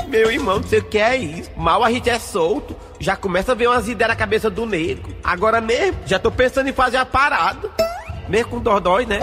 Meu 0.10 0.32
irmão, 0.32 0.60
não 0.60 0.68
sei 0.68 0.80
o 0.80 0.84
que 0.84 0.98
é 0.98 1.16
isso. 1.16 1.52
Mal 1.56 1.84
a 1.84 1.92
gente 1.92 2.10
é 2.10 2.18
solto, 2.18 2.76
já 3.00 3.16
começa 3.16 3.52
a 3.52 3.56
ver 3.56 3.68
umas 3.68 3.88
ideias 3.88 4.10
na 4.10 4.16
cabeça 4.16 4.50
do 4.50 4.66
nego. 4.66 5.10
Agora 5.24 5.62
mesmo, 5.62 5.98
já 6.06 6.18
tô 6.18 6.32
pensando 6.32 6.68
em 6.68 6.74
fazer 6.74 6.98
a 6.98 7.06
parada. 7.06 7.70
Mesmo 8.28 8.50
com 8.50 8.60
dordói, 8.60 9.06
né? 9.06 9.20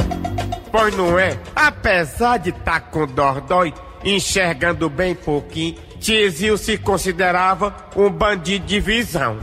Pois 0.70 0.96
não 0.96 1.18
é? 1.18 1.38
Apesar 1.54 2.38
de 2.38 2.52
tá 2.52 2.78
com 2.78 3.06
dordói, 3.06 3.74
enxergando 4.04 4.88
bem 4.88 5.14
pouquinho, 5.14 5.76
Tizio 5.98 6.56
se 6.56 6.78
considerava 6.78 7.74
um 7.96 8.08
bandido 8.08 8.66
de 8.66 8.78
visão. 8.78 9.38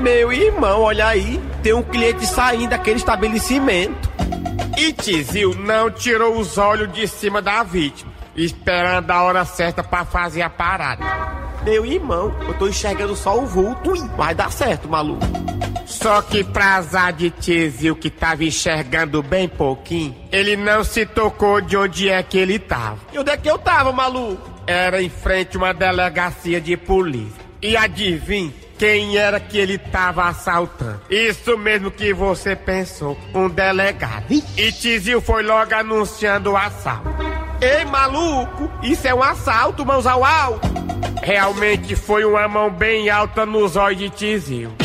Meu 0.00 0.32
irmão, 0.32 0.82
olha 0.82 1.06
aí, 1.06 1.40
tem 1.62 1.72
um 1.72 1.82
cliente 1.82 2.26
saindo 2.26 2.70
daquele 2.70 2.96
estabelecimento. 2.96 4.08
E 4.76 4.92
Tizio 4.92 5.54
não 5.54 5.90
tirou 5.90 6.38
os 6.38 6.58
olhos 6.58 6.92
de 6.92 7.08
cima 7.08 7.40
da 7.40 7.62
vítima, 7.62 8.12
esperando 8.44 9.10
a 9.10 9.22
hora 9.22 9.44
certa 9.44 9.82
para 9.82 10.04
fazer 10.04 10.42
a 10.42 10.50
parada. 10.50 11.04
Meu 11.64 11.84
irmão, 11.84 12.34
eu 12.46 12.54
tô 12.54 12.68
enxergando 12.68 13.16
só 13.16 13.38
o 13.38 13.46
vulto, 13.46 13.94
vai 14.16 14.34
dar 14.34 14.50
certo, 14.50 14.88
maluco. 14.88 15.26
Só 15.84 16.22
que 16.22 16.44
pra 16.44 16.76
azar 16.76 17.12
de 17.12 17.30
Tizio 17.30 17.96
que 17.96 18.10
tava 18.10 18.44
enxergando 18.44 19.22
bem 19.22 19.48
pouquinho, 19.48 20.14
ele 20.30 20.56
não 20.56 20.84
se 20.84 21.04
tocou 21.04 21.60
de 21.60 21.76
onde 21.76 22.08
é 22.08 22.22
que 22.22 22.38
ele 22.38 22.58
tava. 22.58 22.98
E 23.12 23.18
onde 23.18 23.30
é 23.30 23.36
que 23.36 23.50
eu 23.50 23.58
tava, 23.58 23.90
maluco? 23.90 24.48
Era 24.66 25.02
em 25.02 25.08
frente 25.08 25.56
a 25.56 25.60
uma 25.60 25.74
delegacia 25.74 26.60
de 26.60 26.76
polícia. 26.76 27.42
E 27.60 27.76
adivinha 27.76 28.52
quem 28.78 29.16
era 29.16 29.40
que 29.40 29.58
ele 29.58 29.76
tava 29.76 30.24
assaltando? 30.28 31.00
Isso 31.10 31.58
mesmo 31.58 31.90
que 31.90 32.14
você 32.14 32.54
pensou, 32.54 33.18
um 33.34 33.48
delegado. 33.48 34.26
E 34.30 34.70
Tizio 34.70 35.20
foi 35.20 35.42
logo 35.42 35.74
anunciando 35.74 36.52
o 36.52 36.56
assalto. 36.56 37.27
Ei, 37.60 37.84
maluco, 37.84 38.70
isso 38.82 39.06
é 39.06 39.14
um 39.14 39.22
assalto, 39.22 39.84
mãos 39.84 40.06
ao 40.06 40.24
alto. 40.24 40.68
Realmente 41.22 41.96
foi 41.96 42.24
uma 42.24 42.46
mão 42.48 42.70
bem 42.70 43.10
alta 43.10 43.44
nos 43.44 43.76
olhos 43.76 43.98
de 43.98 44.10
Tizio 44.10 44.76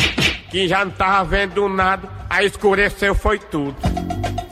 que 0.54 0.68
já 0.68 0.84
não 0.84 0.92
tava 0.92 1.24
vendo 1.24 1.68
nada, 1.68 2.08
aí 2.30 2.46
escureceu 2.46 3.12
foi 3.12 3.40
tudo. 3.40 3.74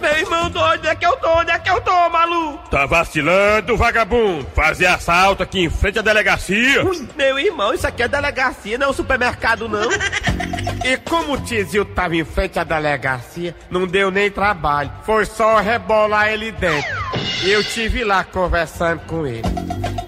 Meu 0.01 0.19
irmão 0.19 0.51
doido, 0.51 0.81
onde 0.81 0.89
é 0.89 0.97
que 0.97 1.07
eu 1.07 1.17
tô? 1.19 1.29
Onde 1.29 1.53
é 1.53 1.59
que 1.61 1.71
eu 1.71 1.81
tô, 1.81 2.09
maluco? 2.09 2.69
Tá 2.69 2.87
vacilando, 2.87 3.77
vagabundo. 3.77 4.45
Fazer 4.53 4.87
assalto 4.87 5.45
aqui 5.45 5.61
em 5.61 5.71
frente 5.71 6.01
à 6.01 6.03
delegacia. 6.03 6.85
Ui, 6.85 7.09
meu 7.17 7.39
irmão, 7.39 7.73
isso 7.73 7.87
aqui 7.87 8.03
é 8.03 8.09
delegacia, 8.09 8.77
não 8.77 8.89
é 8.89 8.91
um 8.91 8.93
supermercado, 8.93 9.69
não. 9.69 9.89
e 10.85 10.97
como 11.09 11.35
o 11.35 11.41
Tizio 11.41 11.85
tava 11.85 12.17
em 12.17 12.25
frente 12.25 12.59
à 12.59 12.65
delegacia, 12.65 13.55
não 13.71 13.87
deu 13.87 14.11
nem 14.11 14.29
trabalho. 14.29 14.91
Foi 15.07 15.25
só 15.25 15.61
rebolar 15.61 16.33
ele 16.33 16.51
dentro. 16.51 17.22
Eu 17.45 17.65
tive 17.65 18.05
lá 18.05 18.23
conversando 18.23 19.01
com 19.01 19.27
ele. 19.27 19.43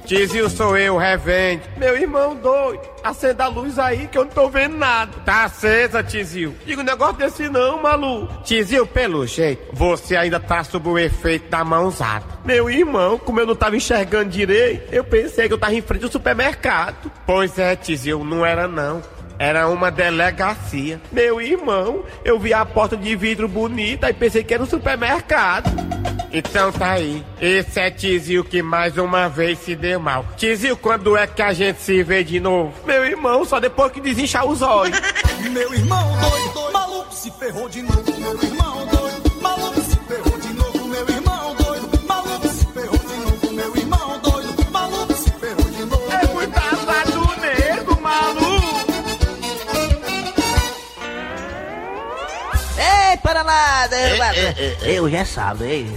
Tizio 0.07 0.49
sou 0.49 0.77
eu, 0.77 0.97
revende. 0.97 1.63
Meu 1.77 1.97
irmão 1.97 2.37
doido, 2.37 2.81
acenda 3.03 3.45
a 3.45 3.49
luz 3.49 3.77
aí 3.79 4.07
que 4.07 4.17
eu 4.17 4.25
não 4.25 4.31
tô 4.31 4.49
vendo 4.49 4.77
nada. 4.77 5.11
Tá 5.25 5.45
acesa, 5.45 6.03
Tizio. 6.03 6.55
Digo 6.65 6.83
um 6.83 6.85
negócio 6.85 7.17
desse 7.17 7.49
não, 7.49 7.83
maluco. 7.83 8.43
Tizio, 8.45 8.87
pelo 8.87 9.27
jeito, 9.27 9.63
você 9.73 10.15
ainda 10.15 10.39
tá 10.39 10.63
sob 10.63 10.89
o 10.89 10.99
efeito 10.99 11.49
da 11.49 11.65
mãozada. 11.65 12.25
Meu 12.45 12.71
irmão, 12.71 13.19
como 13.19 13.41
eu 13.41 13.47
não 13.47 13.57
tava 13.57 13.77
enxergando 13.77 14.31
direito, 14.31 14.95
eu 14.95 15.03
pensei 15.03 15.49
que 15.49 15.55
eu 15.55 15.59
tava 15.59 15.75
em 15.75 15.83
frente 15.83 16.05
ao 16.05 16.13
supermercado. 16.13 17.11
Pois 17.27 17.59
é, 17.59 17.75
Tizio, 17.75 18.23
não 18.23 18.47
era 18.47 18.69
não. 18.69 19.03
Era 19.39 19.69
uma 19.69 19.91
delegacia. 19.91 21.01
Meu 21.11 21.41
irmão, 21.41 22.05
eu 22.25 22.39
vi 22.39 22.53
a 22.53 22.65
porta 22.65 22.97
de 22.97 23.17
vidro 23.17 23.49
bonita 23.49 24.09
e 24.09 24.13
pensei 24.13 24.45
que 24.45 24.55
era 24.55 24.63
um 24.63 24.67
supermercado. 24.67 25.71
Então 26.33 26.73
tá 26.73 26.93
aí. 26.93 27.25
Esse 27.41 27.79
é 27.79 27.91
Tizio 27.91 28.43
que 28.43 28.61
mais 28.61 28.99
uma 28.99 29.29
vez 29.29 29.59
se 29.61 29.77
deu 29.77 30.01
mal. 30.01 30.27
Tizio, 30.37 30.77
quando 30.77 31.17
é 31.17 31.27
que 31.29 31.41
a 31.41 31.53
gente 31.53 31.81
se 31.81 32.03
vê 32.03 32.25
de 32.25 32.41
novo? 32.41 32.75
Meu 32.85 33.05
irmão, 33.05 33.45
só 33.45 33.61
depois 33.61 33.93
que 33.93 34.01
desinchar 34.01 34.45
os 34.45 34.61
olhos. 34.61 34.99
Meu 35.51 35.73
irmão 35.73 36.19
doido, 36.19 36.53
doido, 36.55 36.73
maluco 36.73 37.15
se 37.15 37.31
ferrou 37.31 37.69
de 37.69 37.83
novo. 37.83 38.03
Meu 38.19 38.43
irmão 38.43 38.87
doido, 38.87 38.94
Eu 54.83 55.09
já 55.11 55.25
sabe, 55.25 55.65
ei. 55.65 55.97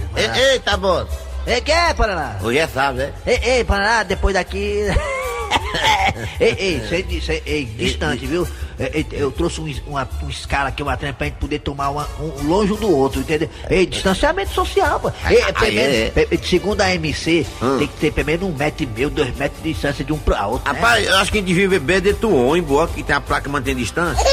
Eita, 0.52 0.76
moço. 0.76 1.08
Ei, 1.46 1.60
que 1.60 1.72
é, 1.72 1.94
Paraná? 1.94 2.36
Hoje 2.42 2.58
é 2.58 2.66
sábado, 2.68 2.98
né? 2.98 3.12
Ei, 3.26 3.40
ei, 3.42 3.64
Paraná, 3.64 4.02
depois 4.02 4.34
daqui. 4.34 4.84
ei, 6.40 6.56
ei, 6.58 6.82
sei, 6.88 7.20
sei, 7.22 7.42
ei, 7.46 7.64
distante, 7.64 8.26
viu? 8.26 8.46
Ei, 8.78 9.04
eu 9.12 9.32
trouxe 9.32 9.60
um, 9.60 9.74
uma, 9.86 10.08
um 10.22 10.28
escala 10.28 10.68
aqui, 10.68 10.82
uma 10.82 10.96
trem 10.96 11.12
pra 11.12 11.26
gente 11.26 11.36
poder 11.38 11.58
tomar 11.60 11.88
uma, 11.90 12.06
um 12.20 12.46
longe 12.46 12.72
um 12.72 12.76
do 12.76 12.94
outro, 12.94 13.20
entendeu? 13.20 13.48
Ei, 13.70 13.86
distanciamento 13.86 14.52
social, 14.52 15.00
pô. 15.00 15.10
Ei, 15.28 15.42
primeiro, 15.52 15.92
é. 16.20 16.24
pe- 16.26 16.38
segundo 16.46 16.80
a 16.82 16.94
MC, 16.94 17.46
Hum. 17.62 17.78
tem 17.78 17.88
que 17.88 17.96
ter 17.96 18.12
pelo 18.12 18.26
menos 18.26 18.48
um 18.48 18.52
metro 18.54 18.84
e 18.84 18.86
meio, 18.86 19.10
dois 19.10 19.34
metros 19.36 19.62
de 19.62 19.72
distância 19.72 20.04
de 20.04 20.12
um 20.12 20.18
pro 20.18 20.36
outro. 20.46 20.70
né? 20.72 20.78
Rapaz, 20.78 21.06
eu 21.06 21.16
acho 21.16 21.32
que 21.32 21.38
a 21.38 21.40
gente 21.40 21.48
devia 21.48 21.68
beber 21.68 22.00
dentro 22.02 22.28
do 22.28 22.36
ônibus, 22.36 22.90
que 22.90 23.02
tem 23.02 23.16
a 23.16 23.20
placa 23.20 23.48
mantendo 23.48 23.78
distância. 23.80 24.22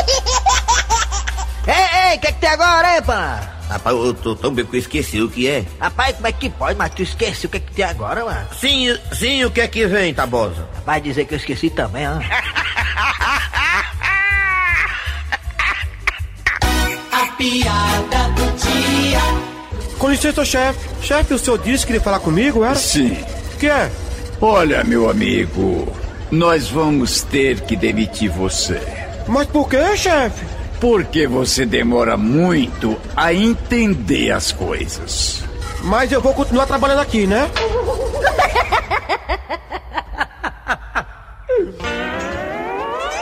Ei, 1.68 2.12
ei, 2.12 2.18
o 2.18 2.20
que 2.20 2.28
é 2.28 2.32
que 2.32 2.40
tem 2.40 2.50
agora, 2.50 2.96
hein, 2.96 3.02
Paraná? 3.02 3.55
Rapaz, 3.70 3.96
eu 3.96 4.14
tô 4.14 4.36
tão 4.36 4.54
bem 4.54 4.66
que 4.66 4.76
eu 4.76 4.80
esqueci 4.80 5.22
o 5.22 5.30
que 5.30 5.48
é. 5.48 5.66
Rapaz, 5.80 6.16
como 6.16 6.28
é 6.28 6.32
que 6.32 6.50
pode, 6.50 6.78
mas 6.78 6.94
tu 6.94 7.02
esqueceu 7.02 7.48
o 7.48 7.52
que 7.52 7.58
é 7.58 7.60
que 7.60 7.72
tem 7.72 7.86
agora, 7.86 8.24
mano? 8.24 8.48
Sim, 8.60 8.96
sim, 9.12 9.44
o 9.44 9.52
que 9.52 9.62
é 9.62 9.68
que 9.68 9.88
vem, 9.88 10.14
Tabosa? 10.14 10.68
Vai 10.86 11.02
dizer 11.02 11.26
que 11.26 11.34
eu 11.34 11.38
esqueci 11.38 11.70
também, 11.70 12.08
ó. 12.08 12.20
A 17.12 17.28
piada 17.38 18.30
do 18.36 18.46
dia. 18.58 19.20
Com 19.98 20.10
licença, 20.10 20.46
chefe. 20.46 20.80
Chefe, 21.02 21.34
o 21.34 21.40
senhor 21.40 21.58
disse 21.58 21.80
que 21.80 21.88
queria 21.88 22.02
falar 22.02 22.20
comigo, 22.20 22.64
era? 22.64 22.76
Sim. 22.76 23.18
O 23.54 23.58
que 23.58 23.68
é? 23.68 23.92
Olha, 24.42 24.84
meu 24.84 25.10
amigo, 25.10 25.92
nós 26.30 26.70
vamos 26.70 27.22
ter 27.24 27.62
que 27.62 27.76
demitir 27.76 28.30
você. 28.30 28.80
Mas 29.28 29.48
por 29.48 29.68
que, 29.68 29.98
chefe? 29.98 30.46
Porque 30.80 31.28
você 31.28 31.66
demora 31.66 32.18
muito 32.18 32.98
a 33.16 33.34
entender 33.34 34.32
as 34.32 34.52
coisas. 34.52 35.44
Mas 35.84 36.12
eu 36.12 36.22
vou 36.22 36.34
continuar 36.34 36.66
trabalhando 36.66 37.00
aqui, 37.02 37.28
né? 37.28 37.50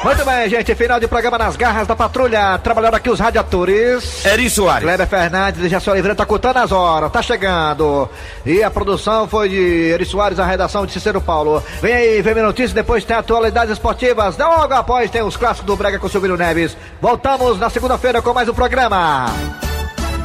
Muito 0.04 0.26
bem, 0.26 0.50
gente. 0.50 0.76
Final 0.76 1.00
de 1.00 1.08
programa 1.08 1.38
nas 1.38 1.56
garras 1.56 1.88
da 1.88 1.96
patrulha. 1.96 2.58
Trabalhando 2.58 2.96
aqui 2.96 3.10
os 3.10 3.22
radiadores. 3.22 4.26
Eri 4.26 4.50
Soares. 4.50 4.84
Kleber 4.84 5.08
Fernandes 5.08 5.64
e 5.64 5.70
Jaci 5.70 5.90
Oliveira 5.90 6.14
tá 6.14 6.26
contando 6.26 6.58
as 6.58 6.74
horas, 6.74 7.10
tá 7.10 7.22
chegando. 7.22 8.10
E 8.46 8.62
a 8.62 8.70
produção 8.70 9.30
foi 9.30 9.48
de 9.48 9.92
Eri 9.94 10.04
Soares, 10.06 10.40
a 10.40 10.46
redação 10.46 10.86
de 10.86 10.92
Cicero 10.92 11.22
Paulo. 11.22 11.64
Vem 11.82 11.94
aí, 11.94 12.22
vem 12.22 12.34
minha 12.34 12.46
notícia, 12.46 12.76
depois 12.76 13.06
tem 13.06 13.16
atualidades 13.16 13.72
esportivas. 13.72 14.38
Logo 14.38 14.74
após 14.74 15.10
tem 15.10 15.22
os 15.22 15.38
clássicos 15.38 15.68
do 15.68 15.78
Brega 15.78 15.98
com 15.98 16.08
o 16.08 16.10
Silvio 16.10 16.36
Neves. 16.36 16.76
Voltamos 17.02 17.58
na 17.58 17.70
segunda-feira 17.70 18.22
com 18.22 18.34
mais 18.34 18.50
um 18.50 18.54
programa. 18.54 19.28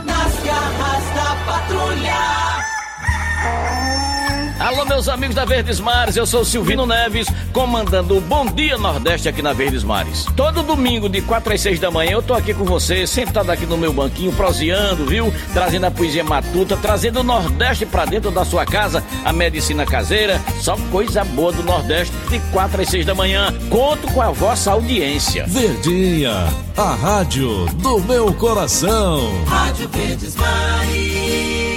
Nas 0.05 0.45
garras 0.45 1.05
da 1.15 1.53
patrulha. 1.53 2.38
Alô, 4.79 4.87
meus 4.87 5.09
amigos 5.09 5.35
da 5.35 5.45
Verdes 5.45 5.81
Mares, 5.81 6.15
eu 6.15 6.25
sou 6.25 6.45
Silvino 6.45 6.87
Neves, 6.87 7.27
comandando 7.53 8.17
o 8.17 8.21
Bom 8.21 8.47
Dia 8.47 8.79
Nordeste 8.79 9.29
aqui 9.29 9.43
na 9.43 9.53
Verdes 9.53 9.83
Mares. 9.83 10.25
Todo 10.37 10.63
domingo, 10.63 11.09
de 11.09 11.21
4 11.21 11.53
às 11.53 11.61
6 11.63 11.81
da 11.81 11.91
manhã, 11.91 12.13
eu 12.13 12.23
tô 12.23 12.33
aqui 12.33 12.55
com 12.55 12.65
você, 12.65 13.05
sentado 13.05 13.51
aqui 13.51 13.67
no 13.67 13.77
meu 13.77 13.93
banquinho, 13.93 14.31
proseando, 14.31 15.05
viu? 15.05 15.35
Trazendo 15.53 15.87
a 15.87 15.91
poesia 15.91 16.23
matuta, 16.23 16.77
trazendo 16.77 17.19
o 17.19 17.25
Nordeste 17.25 17.87
pra 17.87 18.05
dentro 18.05 18.31
da 18.31 18.45
sua 18.45 18.65
casa, 18.65 19.03
a 19.25 19.33
medicina 19.33 19.85
caseira, 19.85 20.41
só 20.61 20.77
coisa 20.93 21.25
boa 21.25 21.51
do 21.51 21.65
Nordeste, 21.65 22.15
de 22.31 22.39
4 22.53 22.81
às 22.81 22.89
6 22.89 23.05
da 23.05 23.17
manhã. 23.17 23.53
Conto 23.69 24.07
com 24.13 24.23
a 24.23 24.31
vossa 24.31 24.71
audiência. 24.71 25.45
Verdinha, 25.49 26.47
a 26.77 26.95
rádio 26.95 27.67
do 27.83 27.99
meu 28.03 28.33
coração. 28.33 29.45
Rádio 29.45 29.89
Verdes 29.89 30.37
Mares. 30.37 31.68